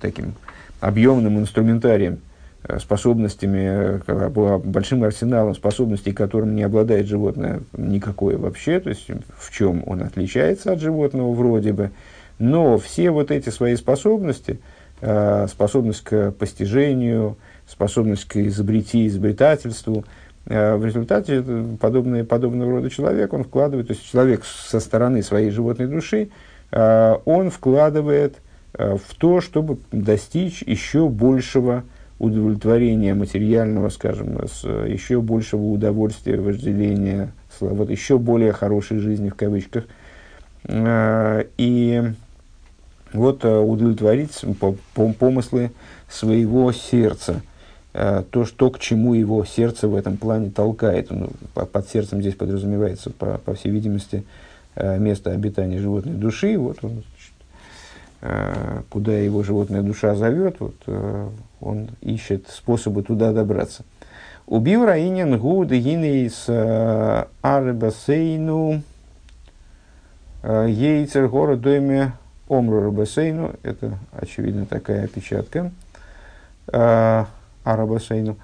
таким 0.00 0.34
объемным 0.80 1.38
инструментарием 1.38 2.20
Э, 2.64 2.80
способностями, 2.80 4.00
э, 4.06 4.58
большим 4.64 5.04
арсеналом 5.04 5.54
способностей, 5.54 6.12
которым 6.12 6.56
не 6.56 6.64
обладает 6.64 7.06
животное 7.06 7.60
никакое 7.72 8.36
вообще, 8.36 8.80
то 8.80 8.90
есть 8.90 9.06
в 9.36 9.52
чем 9.52 9.84
он 9.86 10.02
отличается 10.02 10.72
от 10.72 10.80
животного 10.80 11.32
вроде 11.32 11.72
бы, 11.72 11.92
но 12.40 12.76
все 12.76 13.12
вот 13.12 13.30
эти 13.30 13.50
свои 13.50 13.76
способности, 13.76 14.58
э, 15.00 15.46
способность 15.48 16.02
к 16.02 16.32
постижению, 16.32 17.36
способность 17.68 18.24
к 18.26 18.36
изобрети, 18.36 19.06
изобретательству, 19.06 20.04
в 20.46 20.84
результате 20.84 21.44
подобный, 21.78 22.24
подобного 22.24 22.72
рода 22.72 22.88
человек, 22.88 23.34
он 23.34 23.44
вкладывает, 23.44 23.88
то 23.88 23.92
есть 23.92 24.10
человек 24.10 24.44
со 24.44 24.80
стороны 24.80 25.22
своей 25.22 25.50
животной 25.50 25.86
души, 25.86 26.30
он 26.72 27.50
вкладывает 27.50 28.38
в 28.72 29.14
то, 29.18 29.42
чтобы 29.42 29.76
достичь 29.92 30.62
еще 30.62 31.10
большего 31.10 31.84
удовлетворения 32.18 33.14
материального, 33.14 33.90
скажем, 33.90 34.46
с 34.46 34.64
еще 34.64 35.20
большего 35.20 35.64
удовольствия, 35.64 36.40
вожделения, 36.40 37.32
вот 37.60 37.90
еще 37.90 38.18
более 38.18 38.52
хорошей 38.52 38.98
жизни 38.98 39.28
в 39.28 39.34
кавычках. 39.34 39.84
А, 40.64 41.46
и 41.56 42.02
вот 43.12 43.44
а, 43.44 43.60
удовлетворить 43.60 44.44
помыслы 44.94 45.70
своего 46.08 46.72
сердца, 46.72 47.40
а, 47.40 47.47
то, 48.30 48.44
что 48.44 48.70
к 48.70 48.78
чему 48.78 49.14
его 49.14 49.44
сердце 49.44 49.88
в 49.88 49.94
этом 49.96 50.18
плане 50.18 50.50
толкает. 50.50 51.10
Ну, 51.10 51.30
под 51.54 51.88
сердцем 51.88 52.20
здесь 52.20 52.34
подразумевается, 52.34 53.10
по, 53.10 53.38
по 53.38 53.54
всей 53.54 53.70
видимости, 53.70 54.24
место 54.76 55.32
обитания 55.32 55.80
животной 55.80 56.14
души. 56.14 56.56
Вот 56.56 56.78
он 56.82 57.02
Э, 58.20 58.82
куда 58.88 59.12
его 59.12 59.44
животная 59.44 59.82
душа 59.82 60.16
зовет, 60.16 60.56
вот, 60.58 60.74
э, 60.88 61.28
он 61.60 61.88
ищет 62.00 62.48
способы 62.48 63.04
туда 63.04 63.32
добраться. 63.32 63.84
Убил 64.46 64.84
Раинин 64.84 65.38
Гуд 65.38 65.70
с 65.70 66.44
э, 66.48 67.24
Арбасейну 67.42 68.82
Ейцер 70.42 71.28
гора 71.28 71.54
доме 71.54 72.12
Омру 72.48 72.82
Рабасейну, 72.82 73.54
это, 73.62 73.98
очевидно, 74.10 74.66
такая 74.66 75.04
опечатка, 75.04 75.70
э, 76.72 77.24
Арабасейну, 77.72 78.36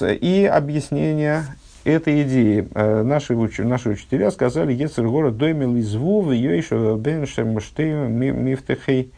и 0.00 0.50
объяснение 0.52 1.44
этой 1.84 2.22
идеи. 2.22 2.68
Э, 2.74 3.02
наши, 3.02 3.34
наши 3.34 3.90
учителя 3.90 4.30
сказали, 4.30 4.72
Ецергора 4.72 5.30
доймел 5.30 5.78
изву 5.78 6.20
в 6.22 6.32
Йойша 6.32 6.96
бен 6.96 7.26
Шемштею 7.26 8.08
мифтехей 8.08 9.12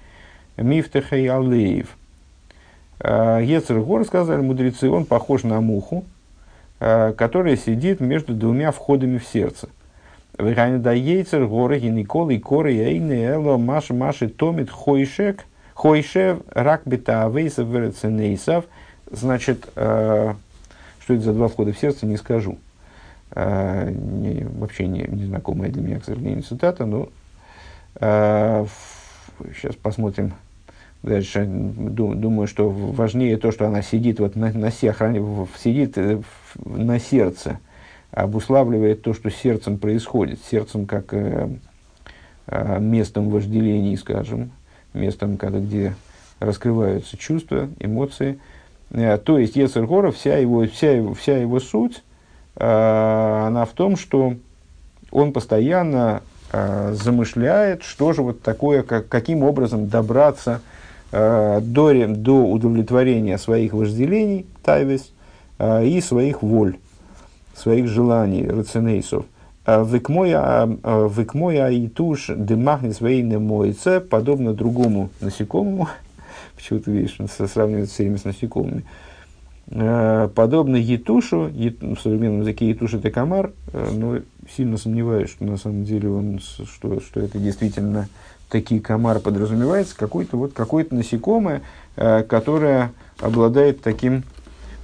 алеев. 1.31 1.97
Э, 3.01 3.40
Ецергор, 3.43 4.05
сказали 4.05 4.40
мудрецы, 4.40 4.90
он 4.90 5.05
похож 5.05 5.43
на 5.43 5.61
муху, 5.61 6.05
э, 6.79 7.12
которая 7.16 7.57
сидит 7.57 8.01
между 8.01 8.35
двумя 8.35 8.73
входами 8.73 9.19
в 9.19 9.25
сердце. 9.25 9.69
Да 10.38 10.93
ейцер 10.93 11.47
горы 11.47 11.81
Николы 11.81 12.38
коры 12.38 12.75
эйны 12.75 13.25
эло 13.25 13.59
маши 13.59 13.93
маши 13.93 14.29
томит 14.29 14.71
хойшек 14.71 15.45
хойшев 15.75 16.38
рак 16.51 16.83
бета 16.87 17.25
авейсов 17.25 17.69
вереценейсов. 17.69 18.64
Значит, 19.11 19.68
э, 19.75 20.35
что 21.01 21.14
это 21.14 21.23
за 21.23 21.33
два 21.33 21.49
входа 21.49 21.73
в 21.73 21.79
сердце, 21.79 22.07
не 22.07 22.16
скажу. 22.16 22.59
Э, 23.33 23.90
не, 23.90 24.44
вообще 24.44 24.87
не, 24.87 25.05
не 25.09 25.25
знакомая 25.25 25.70
для 25.70 25.83
меня, 25.83 25.99
к 25.99 26.05
сожалению, 26.05 26.44
цитата, 26.44 26.87
но 26.87 27.09
э, 27.96 28.66
сейчас 29.55 29.75
посмотрим 29.75 30.35
дальше. 31.03 31.44
Думаю, 31.44 32.46
что 32.46 32.70
важнее 32.70 33.37
то, 33.37 33.51
что 33.51 33.66
она 33.66 33.83
сидит 33.83 34.20
вот 34.20 34.37
на, 34.37 34.53
на, 34.53 34.70
сидит 34.70 35.99
на 36.64 37.01
сердце, 37.01 37.59
обуславливает 38.12 39.03
то, 39.03 39.12
что 39.12 39.29
сердцем 39.31 39.79
происходит. 39.79 40.38
Сердцем 40.49 40.87
как 40.87 41.12
местом 42.46 43.31
вожделений, 43.31 43.96
скажем, 43.96 44.51
местом, 44.92 45.37
когда, 45.37 45.59
где 45.59 45.94
раскрываются 46.38 47.16
чувства, 47.16 47.68
эмоции– 47.81 48.38
Э, 48.49 48.59
то 48.90 49.38
есть 49.38 49.57
Ецергора, 49.57 50.11
вся 50.11 50.37
его, 50.37 50.66
вся, 50.66 50.92
его, 50.92 51.14
вся 51.14 51.38
его 51.38 51.61
суть, 51.61 52.03
э, 52.57 53.44
она 53.46 53.64
в 53.64 53.70
том, 53.70 53.96
что 53.96 54.35
он 55.12 55.33
постоянно 55.33 56.22
э, 56.53 56.92
замышляет, 56.94 57.85
что 57.85 58.12
же 58.12 58.22
вот 58.22 58.42
такое, 58.42 58.83
как, 58.83 59.09
каким 59.09 59.42
образом 59.42 59.88
добраться 59.88 60.61
до, 61.12 61.61
до 61.61 62.46
удовлетворения 62.46 63.37
своих 63.37 63.72
вожделений, 63.72 64.46
тайвис, 64.62 65.11
и 65.61 66.00
своих 66.00 66.40
воль, 66.40 66.76
своих 67.57 67.88
желаний, 67.88 68.46
рацинейсов. 68.46 69.24
Векмоя 69.66 71.68
и 71.68 71.88
туш 71.88 72.31
демахни 72.35 72.92
своей 72.92 73.22
немойце, 73.22 74.00
подобно 74.00 74.55
другому 74.55 75.11
насекомому, 75.20 75.88
почему-то, 76.61 76.90
видишь, 76.90 77.16
он 77.18 77.29
сравнивается 77.29 77.94
все 77.94 78.05
время 78.05 78.18
с 78.18 78.25
насекомыми. 78.25 78.85
Э, 79.68 80.29
подобно 80.35 80.77
етушу, 80.77 81.49
в 81.49 81.96
современном 82.01 82.40
языке 82.40 82.68
етуш 82.68 82.94
это 82.94 83.11
комар, 83.11 83.53
э, 83.73 83.90
но 83.92 84.18
сильно 84.55 84.77
сомневаюсь, 84.77 85.31
что 85.31 85.44
на 85.44 85.57
самом 85.57 85.85
деле 85.85 86.09
он, 86.09 86.40
что, 86.40 87.01
что 87.01 87.20
это 87.20 87.38
действительно 87.38 88.09
такие 88.49 88.81
комар 88.81 89.20
подразумевается, 89.20 89.96
какое-то 89.96 90.37
вот, 90.37 90.53
какое-то 90.53 90.94
насекомое, 90.94 91.62
э, 91.96 92.25
которое 92.25 92.92
обладает 93.20 93.81
таким 93.81 94.25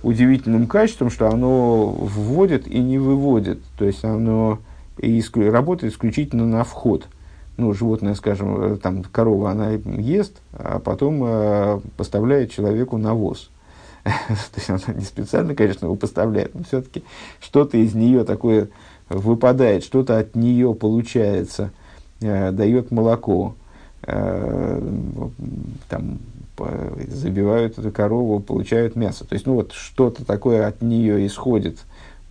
удивительным 0.03 0.69
качеством, 0.69 1.11
что 1.11 1.29
оно 1.29 1.91
вводит 1.91 2.69
и 2.69 2.79
не 2.79 2.99
выводит. 2.99 3.59
То 3.77 3.85
есть 3.85 4.05
оно 4.05 4.61
иск- 4.99 5.51
работает 5.51 5.93
исключительно 5.93 6.47
на 6.47 6.63
вход 6.63 7.09
ну, 7.57 7.73
животное, 7.73 8.15
скажем, 8.15 8.75
э, 8.75 8.77
там, 8.77 9.03
корова, 9.05 9.51
она 9.51 9.73
ест, 9.73 10.41
а 10.53 10.79
потом 10.79 11.23
э, 11.25 11.81
поставляет 11.97 12.53
человеку 12.53 12.99
навоз. 12.99 13.51
То 14.05 14.13
есть 14.57 14.71
она 14.71 14.95
не 14.95 15.05
специально, 15.05 15.55
конечно, 15.55 15.87
его 15.87 15.97
поставляет, 15.97 16.55
но 16.55 16.65
все-таки 16.65 17.03
что-то 17.41 17.77
из 17.79 17.95
нее 17.95 18.25
такое 18.25 18.69
выпадает, 19.09 19.85
что-то 19.85 20.19
от 20.19 20.35
нее 20.35 20.75
получается, 20.75 21.71
э, 22.21 22.51
дает 22.53 22.91
молоко, 22.91 23.55
э, 24.03 24.91
там, 25.89 26.19
забивают 27.09 27.79
эту 27.79 27.91
корову, 27.91 28.41
получают 28.41 28.97
мясо. 28.97 29.27
То 29.27 29.35
есть, 29.35 29.47
ну 29.47 29.55
вот 29.55 29.73
что-то 29.73 30.25
такое 30.25 30.67
от 30.67 30.81
нее 30.81 31.27
исходит 31.27 31.79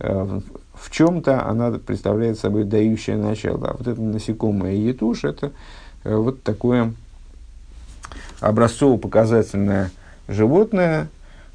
э, 0.00 0.40
в 0.78 0.90
чем-то 0.90 1.46
она 1.46 1.72
представляет 1.72 2.38
собой 2.38 2.64
дающее 2.64 3.16
начало. 3.16 3.68
А 3.68 3.76
вот 3.76 3.86
это 3.86 4.00
насекомое 4.00 4.74
етуш, 4.74 5.24
это 5.24 5.52
э, 6.04 6.14
вот 6.14 6.42
такое 6.42 6.92
образцово-показательное 8.40 9.90
животное 10.28 11.08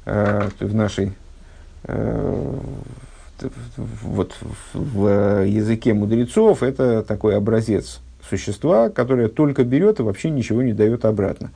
э, 0.04 0.48
в 0.60 0.74
нашей 0.74 1.12
э, 1.84 2.58
вот 3.76 4.36
в 4.72 5.44
языке 5.44 5.94
мудрецов 5.94 6.62
это 6.62 7.02
такой 7.02 7.36
образец 7.36 8.00
существа, 8.28 8.88
которое 8.88 9.28
только 9.28 9.64
берет 9.64 9.98
и 9.98 10.02
вообще 10.02 10.30
ничего 10.30 10.62
не 10.62 10.72
дает 10.72 11.04
обратно. 11.04 11.50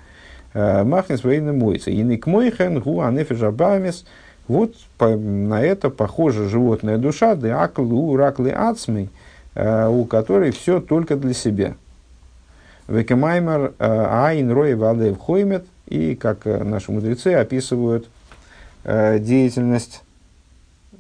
Махнес 0.52 1.22
военный 1.22 1.52
мойца. 1.52 1.90
Инык 1.90 2.26
мойхен 2.26 2.80
гу 2.80 3.02
анефежабамес– 3.02 4.04
вот 4.48 4.74
по, 4.96 5.16
на 5.16 5.60
это 5.62 5.90
похожа 5.90 6.48
животная 6.48 6.98
душа, 6.98 7.34
деаклу 7.34 8.16
раклы 8.16 8.50
ацмей, 8.50 9.10
э, 9.54 9.88
у 9.88 10.04
которой 10.04 10.52
все 10.52 10.80
только 10.80 11.16
для 11.16 11.34
себя. 11.34 11.74
Векемаймер 12.86 13.74
э, 13.78 14.06
айн 14.08 14.50
рой 14.50 14.74
валев 14.74 15.18
хоймет, 15.18 15.66
и 15.86 16.14
как 16.14 16.46
э, 16.46 16.62
наши 16.62 16.92
мудрецы 16.92 17.34
описывают 17.34 18.08
деятельность 18.84 20.04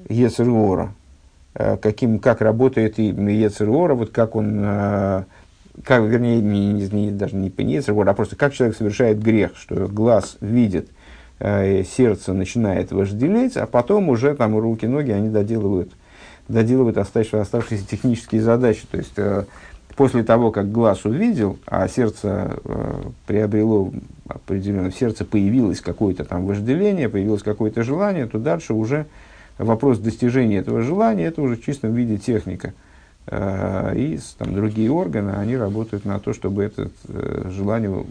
Ецергора, 0.08 0.92
каким, 1.54 2.18
как 2.18 2.40
работает 2.40 2.98
Ецергора, 2.98 3.94
вот 3.94 4.10
как 4.10 4.34
он, 4.34 4.60
как, 5.84 6.02
вернее, 6.02 6.40
не, 6.40 6.72
не, 6.72 7.12
даже 7.12 7.36
не 7.36 7.48
по 7.48 7.62
а 7.62 8.14
просто 8.14 8.34
как 8.34 8.54
человек 8.54 8.76
совершает 8.76 9.22
грех, 9.22 9.52
что 9.54 9.86
глаз 9.86 10.36
видит, 10.40 10.88
сердце 11.38 12.32
начинает 12.32 12.92
вожделеть, 12.92 13.56
а 13.56 13.66
потом 13.66 14.08
уже 14.08 14.34
там 14.34 14.56
руки, 14.56 14.86
ноги, 14.86 15.10
они 15.10 15.28
доделывают, 15.28 15.92
доделывают 16.48 16.98
оставшиеся, 16.98 17.42
оставшиеся 17.42 17.86
технические 17.86 18.40
задачи. 18.40 18.86
То 18.90 18.96
есть, 18.96 19.12
э, 19.16 19.44
после 19.96 20.22
того, 20.22 20.50
как 20.50 20.72
глаз 20.72 21.04
увидел, 21.04 21.58
а 21.66 21.88
сердце 21.88 22.58
э, 22.64 23.02
приобрело 23.26 23.92
определенно, 24.28 24.90
в 24.90 24.96
сердце 24.96 25.24
появилось 25.24 25.80
какое-то 25.80 26.24
там 26.24 26.46
вожделение, 26.46 27.08
появилось 27.08 27.42
какое-то 27.42 27.82
желание, 27.82 28.26
то 28.26 28.38
дальше 28.38 28.72
уже 28.72 29.06
вопрос 29.58 29.98
достижения 29.98 30.58
этого 30.58 30.82
желания, 30.82 31.26
это 31.26 31.42
уже 31.42 31.56
в 31.56 31.64
чистом 31.64 31.94
виде 31.94 32.18
техника. 32.18 32.72
Э, 33.26 33.92
и 33.96 34.18
там, 34.38 34.54
другие 34.54 34.90
органы, 34.90 35.32
они 35.32 35.56
работают 35.56 36.04
на 36.04 36.20
то, 36.20 36.32
чтобы 36.32 36.64
это 36.64 36.90
э, 37.08 37.50
желание 37.50 38.04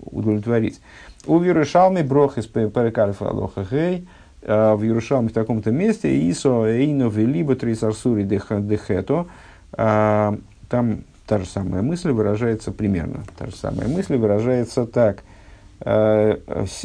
удовлетворить. 0.00 0.80
У 1.26 1.38
Вирушалми 1.38 2.02
брох 2.02 2.36
из 2.38 2.46
Перекальфа 2.46 3.28
Алоха 3.28 3.64
Гей, 3.70 4.08
в 4.42 4.82
Иерушалме 4.82 5.28
в 5.28 5.32
таком-то 5.32 5.70
месте, 5.70 6.28
Исо 6.30 6.66
Эйно 6.66 7.08
Велиба 7.08 7.54
Трисарсури 7.54 8.24
Дехето, 8.24 9.28
там 9.76 11.04
та 11.26 11.38
же 11.38 11.46
самая 11.46 11.82
мысль 11.82 12.10
выражается 12.10 12.72
примерно, 12.72 13.22
та 13.38 13.46
же 13.46 13.54
самая 13.54 13.86
мысль 13.86 14.16
выражается 14.16 14.84
так. 14.84 15.22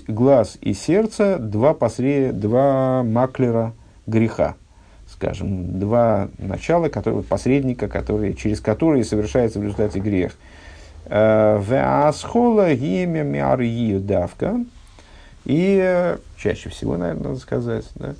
Глаз 0.07 0.57
и 0.61 0.73
сердце– 0.73 1.37
два, 1.39 1.73
посред, 1.73 2.39
два 2.39 3.01
маклера 3.03 3.73
греха, 4.05 4.55
скажем, 5.07 5.79
два 5.79 6.29
начала, 6.37 6.89
которые, 6.89 7.23
посредника, 7.23 7.87
которые, 7.87 8.35
через 8.35 8.61
которые 8.61 9.03
совершается 9.03 9.59
в 9.59 9.63
результате 9.63 9.99
грех– 9.99 10.33
Веасхола 11.09 12.73
гимя 12.75 13.23
миарию 13.23 13.99
давка. 13.99 14.57
И 15.47 15.79
э, 15.81 16.17
чаще 16.35 16.69
всего, 16.69 16.97
наверное, 16.97 17.29
надо 17.29 17.39
сказать, 17.39 17.85
да, 17.95 18.15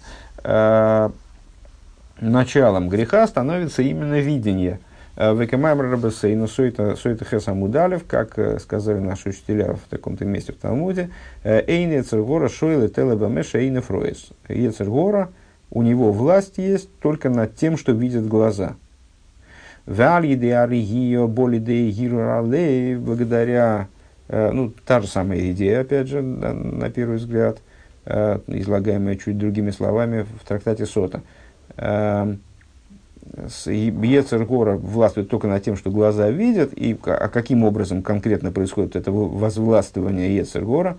э, 0.46 1.10
началом 2.22 2.88
греха 2.88 3.28
становится 3.28 3.82
именно 3.82 4.22
видение. 4.22 4.80
Э, 5.18 5.36
Векамаймр 5.36 5.92
Рабасейну 5.92 6.48
Сойта 6.48 6.96
Хесамудалев, 6.96 8.06
как 8.08 8.62
сказали 8.62 9.00
наши 9.00 9.30
учителя 9.30 9.74
в 9.74 9.82
таком-то 9.90 10.24
месте 10.24 10.54
в 10.54 10.56
Талмуде, 10.56 11.10
Эйн 11.44 11.92
Ецергора 11.92 12.48
Шойле 12.48 12.88
Телебамеша 12.88 13.58
Эйна 13.60 13.82
Фроис. 13.82 14.30
Ецергора, 14.48 15.28
у 15.70 15.82
него 15.82 16.14
власть 16.14 16.58
есть 16.58 16.90
только 17.02 17.30
над 17.30 17.58
тем, 17.58 17.76
что 17.76 17.92
видят 17.92 18.26
глаза– 18.26 18.78
благодаря, 22.96 23.88
э, 24.28 24.52
ну, 24.52 24.72
та 24.86 25.02
же 25.02 25.08
самая 25.08 25.52
идея, 25.52 25.82
опять 25.82 26.08
же, 26.08 26.22
на, 26.22 26.90
первый 26.90 27.18
взгляд, 27.18 27.60
э, 28.06 28.40
излагаемая 28.48 29.16
чуть 29.16 29.38
другими 29.38 29.72
словами 29.72 30.26
в 30.42 30.48
трактате 30.48 30.86
Сота. 30.86 31.22
Э, 31.78 32.36
Ецергора 33.66 34.78
властвует 34.78 35.30
только 35.30 35.48
над 35.48 35.64
тем, 35.64 35.76
что 35.76 35.92
глаза 35.92 36.30
видят, 36.30 36.74
и 36.74 36.98
а 37.04 37.28
каким 37.30 37.64
образом 37.64 38.02
конкретно 38.02 38.52
происходит 38.52 38.96
это 38.96 39.12
возвластвование 39.12 40.36
Ецергора 40.36 40.98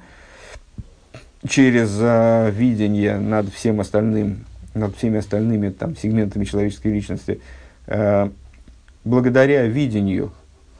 через 1.46 1.96
а, 2.00 2.50
видение 2.50 3.18
над 3.18 3.48
всем 3.52 3.80
остальным, 3.80 4.44
над 4.74 4.96
всеми 4.96 5.18
остальными 5.18 5.70
там, 5.70 5.96
сегментами 5.96 6.44
человеческой 6.44 6.92
личности, 6.92 7.40
а, 7.86 8.30
благодаря 9.08 9.66
видению 9.66 10.32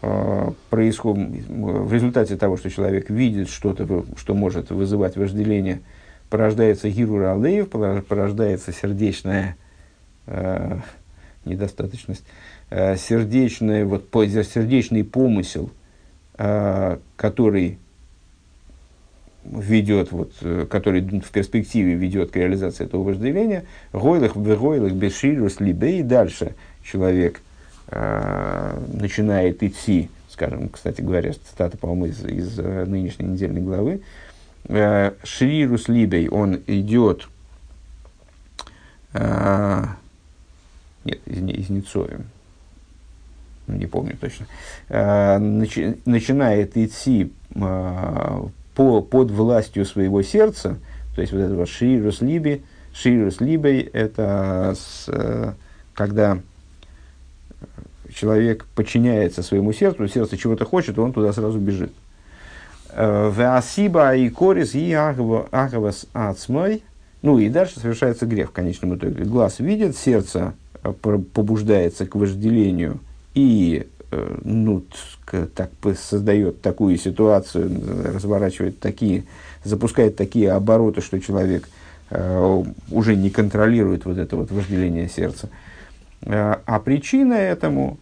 а, 0.02 0.52
происходит, 0.70 1.46
в 1.48 1.92
результате 1.92 2.36
того, 2.36 2.56
что 2.56 2.70
человек 2.70 3.10
видит 3.10 3.48
что-то, 3.48 4.04
что 4.16 4.34
может 4.34 4.70
вызывать 4.70 5.16
вожделение, 5.16 5.80
порождается 6.30 6.90
гирура 6.90 7.34
алеев, 7.34 7.70
порождается 7.70 8.70
сердечная 8.72 9.56
э, 10.26 10.78
недостаточность, 11.46 12.24
э, 12.68 12.96
сердечный, 12.96 13.84
вот, 13.84 14.10
сердечный 14.12 15.04
помысел, 15.04 15.70
э, 16.36 16.98
который 17.16 17.78
ведет, 19.42 20.12
вот, 20.12 20.34
который 20.68 21.00
в 21.00 21.30
перспективе 21.30 21.94
ведет 21.94 22.32
к 22.32 22.36
реализации 22.36 22.84
этого 22.84 23.02
вожделения, 23.02 23.64
гойлых, 23.94 24.36
гойлых, 24.36 24.92
беширус, 24.92 25.60
либей, 25.60 26.02
дальше 26.02 26.54
человек 26.84 27.40
э, 27.90 28.80
начинает 28.92 29.62
идти, 29.62 30.10
скажем, 30.30 30.68
кстати 30.68 31.00
говоря, 31.00 31.32
цитата, 31.32 31.76
по-моему, 31.76 32.06
из, 32.06 32.24
из 32.24 32.58
э, 32.58 32.84
нынешней 32.84 33.26
недельной 33.26 33.60
главы, 33.60 34.02
э, 34.64 35.12
Шрирус 35.24 35.88
Либей, 35.88 36.28
он 36.28 36.60
идет 36.66 37.28
э, 39.14 39.84
нет, 41.04 41.20
из, 41.26 41.42
из 41.42 41.70
Ницоем, 41.70 42.26
не 43.66 43.86
помню 43.86 44.16
точно, 44.20 44.46
э, 44.88 45.38
начи, 45.38 45.96
начинает 46.04 46.76
идти 46.76 47.32
э, 47.54 48.40
по, 48.74 49.02
под 49.02 49.30
властью 49.30 49.84
своего 49.84 50.22
сердца, 50.22 50.78
то 51.14 51.20
есть 51.20 51.32
вот 51.32 51.40
этого 51.40 51.66
ширус 51.66 52.20
либи, 52.20 52.62
ширус 52.92 53.40
либей, 53.40 53.80
это 53.80 54.74
с, 54.76 55.08
э, 55.08 55.52
когда 55.94 56.38
человек 58.12 58.66
подчиняется 58.74 59.42
своему 59.42 59.72
сердцу, 59.72 60.08
сердце 60.08 60.36
чего-то 60.36 60.64
хочет, 60.64 60.98
он 60.98 61.12
туда 61.12 61.32
сразу 61.32 61.58
бежит. 61.58 61.92
Веасиба 62.94 64.16
и 64.16 64.28
корис 64.30 64.74
и 64.74 64.92
агавас 64.92 66.06
ацмой. 66.14 66.82
Ну 67.20 67.38
и 67.38 67.48
дальше 67.48 67.78
совершается 67.80 68.26
грех 68.26 68.48
в 68.48 68.52
конечном 68.52 68.96
итоге. 68.96 69.24
Глаз 69.24 69.60
видит, 69.60 69.96
сердце 69.96 70.54
Э, 70.84 70.92
побуждается 70.92 72.06
к 72.06 72.14
вожделению 72.14 73.00
и 73.34 73.86
э, 74.10 74.38
ну, 74.44 74.84
так, 75.54 75.70
создает 75.98 76.62
такую 76.62 76.96
ситуацию, 76.98 77.70
разворачивает 78.14 78.78
такие, 78.78 79.24
запускает 79.64 80.16
такие 80.16 80.52
обороты, 80.52 81.00
что 81.00 81.20
человек 81.20 81.68
э, 82.10 82.64
уже 82.90 83.16
не 83.16 83.30
контролирует 83.30 84.04
вот 84.04 84.18
это 84.18 84.36
вот 84.36 84.50
вожделение 84.50 85.08
сердца. 85.08 85.48
А 86.26 86.80
причина 86.84 87.34
этому 87.34 87.98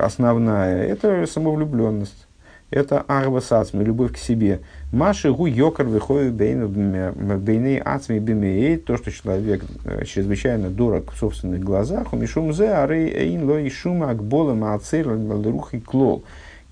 основная– 0.00 0.86
это 0.88 1.26
самовлюбленность 1.26 2.26
это 2.70 3.04
арва 3.06 3.40
сацми, 3.40 3.84
любовь 3.84 4.14
к 4.14 4.16
себе. 4.18 4.60
Маши 4.92 5.32
гу 5.32 5.46
йокар 5.46 5.86
выходит 5.86 6.34
бейны 6.34 7.78
ацми 7.78 8.18
бимеей, 8.18 8.76
то, 8.76 8.96
что 8.96 9.12
человек 9.12 9.64
э, 9.84 10.04
чрезвычайно 10.04 10.68
дорог 10.68 11.12
в 11.12 11.18
собственных 11.18 11.62
глазах, 11.62 12.12
у 12.12 12.16
мишум 12.16 12.52
зе 12.52 12.70
арей 12.70 13.08
эйн 13.08 13.48
ло 13.48 13.58
и 13.58 13.70
шума 13.70 14.10
акбола 14.10 14.54
маацер 14.54 15.06
рух 15.06 15.74
и 15.74 15.80
клол. 15.80 16.24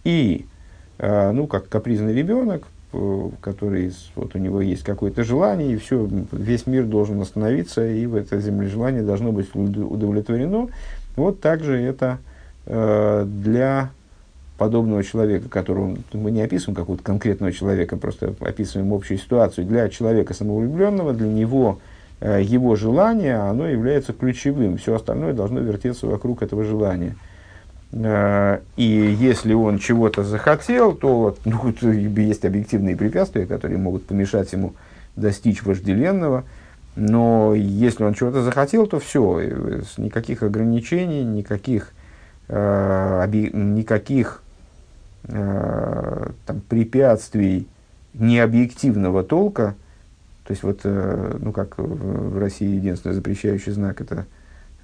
И, 0.02 0.46
э, 0.98 1.30
ну, 1.30 1.46
как 1.46 1.68
капризный 1.68 2.12
ребенок, 2.12 2.64
э, 2.64 2.73
который, 3.40 3.92
вот 4.14 4.34
у 4.34 4.38
него 4.38 4.60
есть 4.60 4.82
какое-то 4.82 5.24
желание, 5.24 5.72
и 5.72 5.76
все, 5.76 6.08
весь 6.32 6.66
мир 6.66 6.84
должен 6.84 7.20
остановиться, 7.20 7.86
и 7.86 8.06
в 8.06 8.14
это 8.14 8.40
землежелание 8.40 9.02
должно 9.02 9.32
быть 9.32 9.54
удовлетворено. 9.54 10.68
Вот 11.16 11.40
также 11.40 11.76
это 11.76 12.18
для 12.66 13.90
подобного 14.56 15.02
человека, 15.02 15.48
которого 15.48 15.96
мы 16.12 16.30
не 16.30 16.42
описываем 16.42 16.76
какого-то 16.76 17.02
конкретного 17.02 17.52
человека, 17.52 17.96
просто 17.96 18.34
описываем 18.40 18.92
общую 18.92 19.18
ситуацию, 19.18 19.66
для 19.66 19.88
человека 19.88 20.32
самовлюбленного, 20.32 21.12
для 21.12 21.28
него 21.28 21.80
э, 22.20 22.40
его 22.42 22.76
желание, 22.76 23.36
оно 23.36 23.66
является 23.66 24.12
ключевым. 24.12 24.78
Все 24.78 24.94
остальное 24.94 25.32
должно 25.32 25.60
вертеться 25.60 26.06
вокруг 26.06 26.42
этого 26.42 26.62
желания. 26.64 27.16
Э, 27.94 28.60
и 28.76 28.84
если 28.84 29.54
он 29.54 29.78
чего-то 29.78 30.24
захотел, 30.24 30.94
то 30.94 31.36
ну, 31.44 31.74
есть 32.16 32.44
объективные 32.44 32.96
препятствия, 32.96 33.46
которые 33.46 33.78
могут 33.78 34.06
помешать 34.06 34.52
ему 34.52 34.74
достичь 35.16 35.62
вожделенного. 35.62 36.44
Но 36.96 37.54
если 37.54 38.04
он 38.04 38.14
чего-то 38.14 38.42
захотел, 38.42 38.86
то 38.86 38.98
все, 38.98 39.40
э, 39.40 39.82
никаких 39.98 40.42
ограничений, 40.42 41.22
никаких, 41.22 41.92
э, 42.48 43.26
никаких 43.52 44.42
э, 45.24 46.28
там, 46.46 46.60
препятствий 46.68 47.68
необъективного 48.14 49.22
толка, 49.24 49.74
то 50.44 50.52
есть 50.52 50.62
вот, 50.62 50.80
э, 50.84 51.36
ну 51.40 51.52
как 51.52 51.78
в, 51.78 52.38
России 52.38 52.76
единственный 52.76 53.14
запрещающий 53.14 53.72
знак 53.72 54.00
это 54.00 54.14
э, 54.14 54.24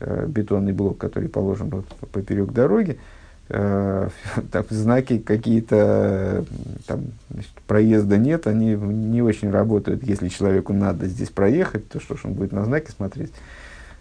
бетонный 0.01 0.72
блок, 0.72 0.98
который 0.98 1.28
положен 1.28 1.68
вот, 1.70 1.86
поперек 2.12 2.53
дороги, 2.53 2.98
э, 3.48 4.09
там, 4.53 4.64
знаки 4.70 5.18
какие-то 5.18 6.44
там 6.86 7.05
значит, 7.30 7.53
проезда 7.66 8.16
нет, 8.18 8.46
они 8.46 8.74
не 8.74 9.22
очень 9.22 9.51
работают, 9.51 10.03
если 10.03 10.28
человеку 10.28 10.72
надо 10.72 11.07
здесь 11.07 11.30
проехать, 11.30 11.88
то 11.88 12.01
что 12.01 12.16
ж 12.16 12.20
он 12.24 12.34
будет 12.34 12.53
на 12.53 12.64
знаки 12.64 12.90
смотреть. 12.90 13.32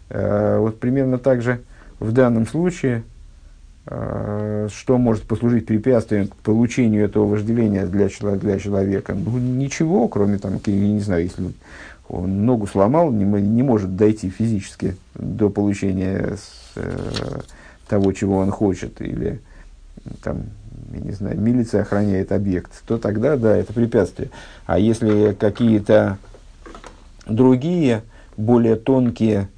Э, 0.09 0.57
вот 0.59 0.79
примерно 0.79 1.17
так 1.17 1.41
же 1.41 1.61
в 1.99 2.11
данном 2.11 2.47
случае 2.47 3.03
Э, 3.91 4.67
что 4.71 4.99
может 4.99 5.23
послужить 5.23 5.65
препятствием 5.65 6.27
к 6.27 6.35
получению 6.35 7.05
этого 7.05 7.25
вожделения 7.25 7.87
для, 7.87 8.07
для 8.35 8.59
человека? 8.59 9.15
Ну, 9.15 9.39
ничего, 9.39 10.07
кроме, 10.07 10.37
там, 10.37 10.59
я 10.63 10.73
не 10.73 10.99
знаю, 10.99 11.23
если 11.23 11.51
он 12.09 12.45
ногу 12.45 12.67
сломал, 12.67 13.11
не, 13.11 13.23
не 13.23 13.63
может 13.63 13.95
дойти 13.95 14.29
физически 14.29 14.97
до 15.13 15.49
получения 15.49 16.35
с, 16.35 16.71
э, 16.75 17.39
того, 17.87 18.11
чего 18.13 18.37
он 18.37 18.51
хочет, 18.51 18.99
или 19.01 19.39
там, 20.23 20.43
я 20.91 20.99
не 20.99 21.11
знаю, 21.11 21.39
милиция 21.39 21.81
охраняет 21.81 22.31
объект, 22.31 22.71
то 22.87 22.97
тогда, 22.97 23.37
да, 23.37 23.55
это 23.55 23.73
препятствие. 23.73 24.29
А 24.65 24.79
если 24.79 25.33
какие-то 25.33 26.17
другие, 27.27 28.01
более 28.37 28.75
тонкие 28.75 29.49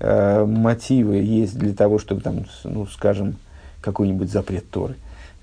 э, 0.00 0.44
мотивы 0.44 1.16
есть 1.16 1.58
для 1.58 1.74
того, 1.74 1.98
чтобы, 1.98 2.22
там, 2.22 2.46
ну, 2.64 2.86
скажем, 2.86 3.36
какой-нибудь 3.80 4.30
запрет 4.30 4.68
Торы, 4.70 4.96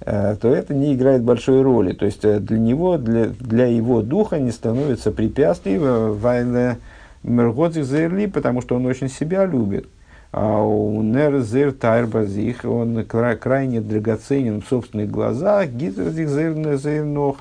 то 0.06 0.54
это 0.54 0.74
не 0.76 0.94
играет 0.94 1.24
большой 1.24 1.64
роли. 1.64 1.94
То 1.94 2.06
есть 2.06 2.24
э, 2.24 2.40
для 2.40 2.60
него, 2.60 2.98
для, 2.98 3.26
для 3.26 3.66
его 3.66 4.04
духа 4.04 4.40
не 4.40 4.52
становится 4.52 5.12
препятствием 5.12 5.84
э, 5.84 6.12
вайле 6.12 6.78
мергодзих 7.24 7.86
зерли, 7.86 8.28
потому 8.28 8.62
что 8.62 8.76
он 8.76 8.86
очень 8.86 9.10
себя 9.10 9.46
любит. 9.46 9.88
А 10.32 10.62
у 10.62 11.02
нерзер 11.02 11.72
тайрбазих, 11.72 12.66
он 12.66 13.04
крайне 13.06 13.82
драгоценен 13.82 14.62
в 14.62 14.68
собственных 14.68 15.10
глазах, 15.10 15.70
гитрзих 15.70 16.28
зернох, 16.28 17.38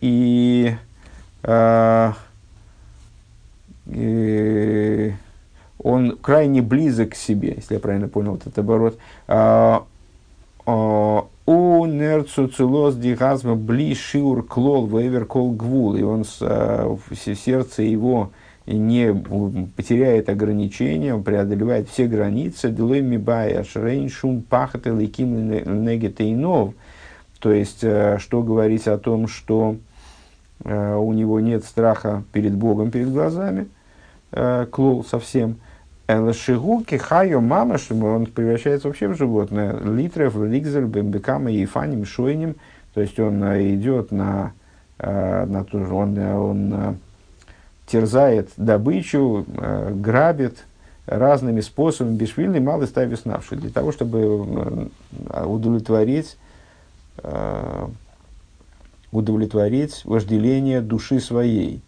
и, 0.00 0.74
и 3.86 5.12
он 5.78 6.18
крайне 6.20 6.62
близок 6.62 7.10
к 7.10 7.14
себе, 7.14 7.54
если 7.56 7.74
я 7.74 7.80
правильно 7.80 8.08
понял 8.08 8.34
этот 8.34 8.58
оборот. 8.58 8.98
У 11.46 11.84
нерцуцилос 11.84 12.96
дигазма 12.96 13.54
бли 13.54 13.94
шиур 13.94 14.46
клол 14.46 14.86
вевер 14.86 15.26
кол 15.26 15.52
гвул. 15.52 15.94
И 15.94 16.02
он 16.02 16.24
с, 16.24 16.38
а, 16.40 16.96
сердце 17.12 17.82
его 17.82 18.32
не 18.66 19.12
потеряет 19.76 20.30
ограничения, 20.30 21.14
он 21.14 21.22
преодолевает 21.22 21.90
все 21.90 22.06
границы. 22.06 22.70
Делэми 22.70 23.18
бая 23.18 23.62
шрейн 23.62 24.08
шум 24.08 24.40
пахат 24.40 24.86
леким 24.86 25.50
негетейнов. 25.84 26.72
То 27.40 27.52
есть, 27.52 27.80
что 27.80 28.42
говорить 28.42 28.88
о 28.88 28.96
том, 28.96 29.28
что 29.28 29.76
у 30.64 31.12
него 31.12 31.40
нет 31.40 31.62
страха 31.64 32.24
перед 32.32 32.54
Богом, 32.54 32.90
перед 32.90 33.12
глазами, 33.12 33.68
клол 34.70 35.04
совсем– 35.04 35.56
Элшигуки 36.06 36.96
хайо 36.96 37.40
мама, 37.40 37.78
что 37.78 37.94
он 37.94 38.26
превращается 38.26 38.88
вообще 38.88 39.08
в 39.08 39.16
животное. 39.16 39.78
Литрев, 39.80 40.36
лигзель, 40.36 40.84
бембекама, 40.84 41.50
ефаним, 41.50 42.04
шойним. 42.04 42.56
То 42.92 43.00
есть 43.00 43.18
он 43.18 43.42
э, 43.42 43.74
идет 43.74 44.12
на, 44.12 44.52
э, 44.98 45.44
на 45.46 45.64
то, 45.64 45.78
он, 45.78 46.16
э, 46.16 46.34
он 46.34 46.98
терзает 47.86 48.50
добычу, 48.56 49.44
грабит, 49.90 50.64
разными 51.06 51.60
способами, 51.60 52.16
бешвильный 52.16 52.60
малый 52.60 52.86
ставис 52.86 53.26
навши, 53.26 53.56
для 53.56 53.68
того, 53.68 53.92
чтобы 53.92 54.88
удовлетворить, 55.28 56.38
удовлетворить 59.12 60.02
вожделение 60.06 60.80
души 60.80 61.20
своей. 61.20 61.82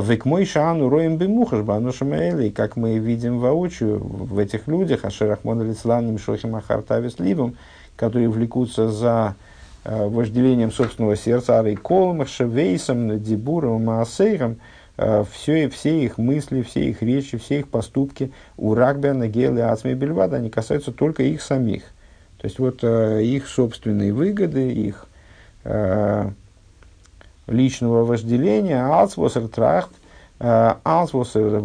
Век 0.00 0.24
мой 0.24 0.44
шану 0.44 0.88
роем 0.88 1.16
бимухаш 1.16 1.62
банушамаэли, 1.62 2.50
как 2.50 2.76
мы 2.76 2.98
видим 2.98 3.38
воочию 3.38 3.98
в 3.98 4.38
этих 4.38 4.68
людях, 4.68 5.04
ашерахмон 5.04 5.62
лицланным 5.62 6.18
шохим 6.18 6.56
ахартавис 6.56 7.18
ливом, 7.18 7.56
которые 7.96 8.28
влекутся 8.28 8.88
за 8.88 9.34
э, 9.84 10.06
вожделением 10.08 10.70
собственного 10.70 11.16
сердца, 11.16 11.58
арей 11.58 11.76
колом, 11.76 12.26
шевейсом, 12.26 13.22
дебуром, 13.22 13.86
маасейром, 13.86 14.58
э, 14.96 15.24
все, 15.32 15.68
все 15.68 16.04
их 16.04 16.18
мысли, 16.18 16.62
все 16.62 16.88
их 16.90 17.02
речи, 17.02 17.38
все 17.38 17.60
их 17.60 17.68
поступки 17.68 18.30
у 18.56 18.74
Рагбена, 18.74 19.26
Гелы, 19.26 19.62
Ацми 19.62 19.94
Бельвада, 19.94 20.36
они 20.36 20.50
касаются 20.50 20.92
только 20.92 21.22
их 21.22 21.42
самих. 21.42 21.82
То 22.38 22.46
есть 22.46 22.58
вот 22.58 22.80
э, 22.82 23.22
их 23.24 23.48
собственные 23.48 24.12
выгоды, 24.12 24.70
их 24.70 25.06
личного 27.48 28.04
вожделения, 28.04 28.84
алсвосер 28.84 29.48
трахт, 29.48 29.90
э, 30.38 30.74
алсвосер 30.84 31.60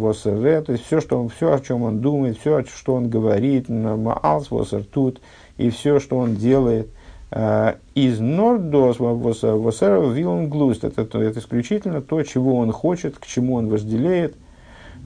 то 0.62 0.72
есть 0.72 0.86
все, 0.86 1.00
что 1.00 1.20
он, 1.20 1.28
все, 1.28 1.54
о 1.54 1.60
чем 1.60 1.82
он 1.82 2.00
думает, 2.00 2.38
все, 2.38 2.64
что 2.64 2.94
он 2.94 3.08
говорит, 3.08 3.66
алсвосер 3.68 4.84
тут, 4.84 5.20
и 5.56 5.70
все, 5.70 6.00
что 6.00 6.18
он 6.18 6.36
делает, 6.36 6.88
э, 7.30 7.74
из 7.94 8.18
нордос 8.18 8.98
восер 8.98 10.00
вилн 10.10 10.48
глуст, 10.48 10.84
это, 10.84 11.02
это 11.02 11.38
исключительно 11.38 12.00
то, 12.00 12.22
чего 12.22 12.56
он 12.56 12.72
хочет, 12.72 13.18
к 13.18 13.26
чему 13.26 13.54
он 13.54 13.68
вожделеет, 13.68 14.34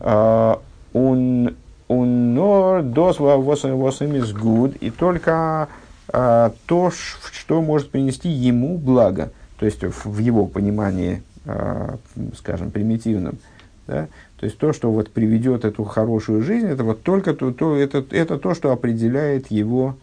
э, 0.00 0.54
он 0.92 1.56
он 1.88 2.34
нордос 2.34 3.18
восем 3.18 4.14
из 4.14 4.34
гуд, 4.34 4.76
и 4.76 4.90
только 4.90 5.68
то, 6.06 6.90
что 6.90 7.62
может 7.62 7.90
принести 7.90 8.28
ему 8.28 8.76
благо 8.76 9.32
то 9.58 9.66
есть 9.66 9.82
в 9.82 10.18
его 10.18 10.46
понимании, 10.46 11.22
а, 11.44 11.98
скажем, 12.36 12.70
примитивном, 12.70 13.38
да, 13.86 14.08
то 14.38 14.46
есть 14.46 14.58
то, 14.58 14.72
что 14.72 14.92
вот 14.92 15.10
приведет 15.10 15.64
эту 15.64 15.82
хорошую 15.84 16.42
жизнь, 16.42 16.66
это 16.66 16.84
вот 16.84 17.02
только 17.02 17.34
то, 17.34 17.50
то, 17.50 17.74
это, 17.74 18.04
это 18.10 18.38
то, 18.38 18.54
что 18.54 18.70
определяет 18.70 19.50
его 19.50 19.96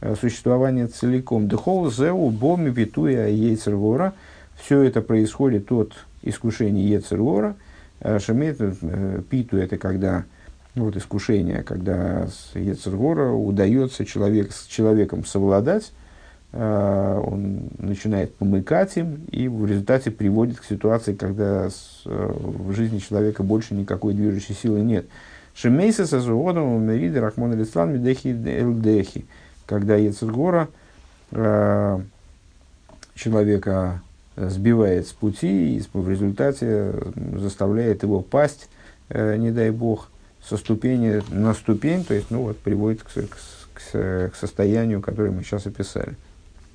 э, 0.00 0.16
существование 0.20 0.88
целиком. 0.88 1.48
Дехол 1.48 1.90
зеу 1.90 2.30
боми 2.30 2.70
питуя 2.70 3.28
ейцергора. 3.28 4.14
Все 4.56 4.82
это 4.82 5.02
происходит 5.02 5.70
от 5.70 5.92
искушения 6.22 6.82
ейцергора. 6.82 7.54
Э, 8.00 8.18
Шемет 8.18 8.56
э, 8.58 9.22
питу 9.30 9.56
это 9.56 9.76
когда 9.76 10.24
ну, 10.74 10.86
вот 10.86 10.96
искушение, 10.96 11.62
когда 11.62 12.26
с 12.26 12.56
ейцергора 12.56 13.30
удается 13.30 14.04
человек, 14.04 14.52
с 14.52 14.66
человеком 14.66 15.24
совладать, 15.24 15.92
он 16.58 17.68
начинает 17.78 18.34
помыкать 18.34 18.96
им 18.96 19.26
и 19.30 19.46
в 19.48 19.66
результате 19.66 20.10
приводит 20.10 20.58
к 20.60 20.64
ситуации, 20.64 21.14
когда 21.14 21.66
э, 21.66 21.70
в 22.06 22.72
жизни 22.72 22.98
человека 22.98 23.42
больше 23.42 23.74
никакой 23.74 24.14
движущей 24.14 24.54
силы 24.54 24.80
нет. 24.80 25.06
Шемейса 25.54 26.06
со 26.06 26.20
заводом 26.20 26.82
Мерида 26.82 27.20
Рахмон 27.20 27.52
Алислан 27.52 27.92
Медехи 27.92 28.28
Элдехи, 28.28 29.26
когда 29.66 29.96
Ецергора 29.96 30.68
э, 31.32 32.00
человека 33.14 34.00
сбивает 34.36 35.06
с 35.08 35.12
пути 35.12 35.76
и 35.76 35.82
в 35.92 36.08
результате 36.08 36.94
заставляет 37.38 38.02
его 38.02 38.20
пасть, 38.20 38.68
не 39.08 39.50
дай 39.50 39.70
бог, 39.70 40.10
со 40.42 40.56
ступени 40.56 41.22
на 41.30 41.54
ступень, 41.54 42.04
то 42.04 42.14
есть 42.14 42.30
ну, 42.30 42.42
вот, 42.42 42.58
приводит 42.58 43.02
к, 43.02 43.08
к, 43.12 44.30
к 44.30 44.34
состоянию, 44.36 45.00
которое 45.00 45.30
мы 45.30 45.42
сейчас 45.42 45.66
описали. 45.66 46.16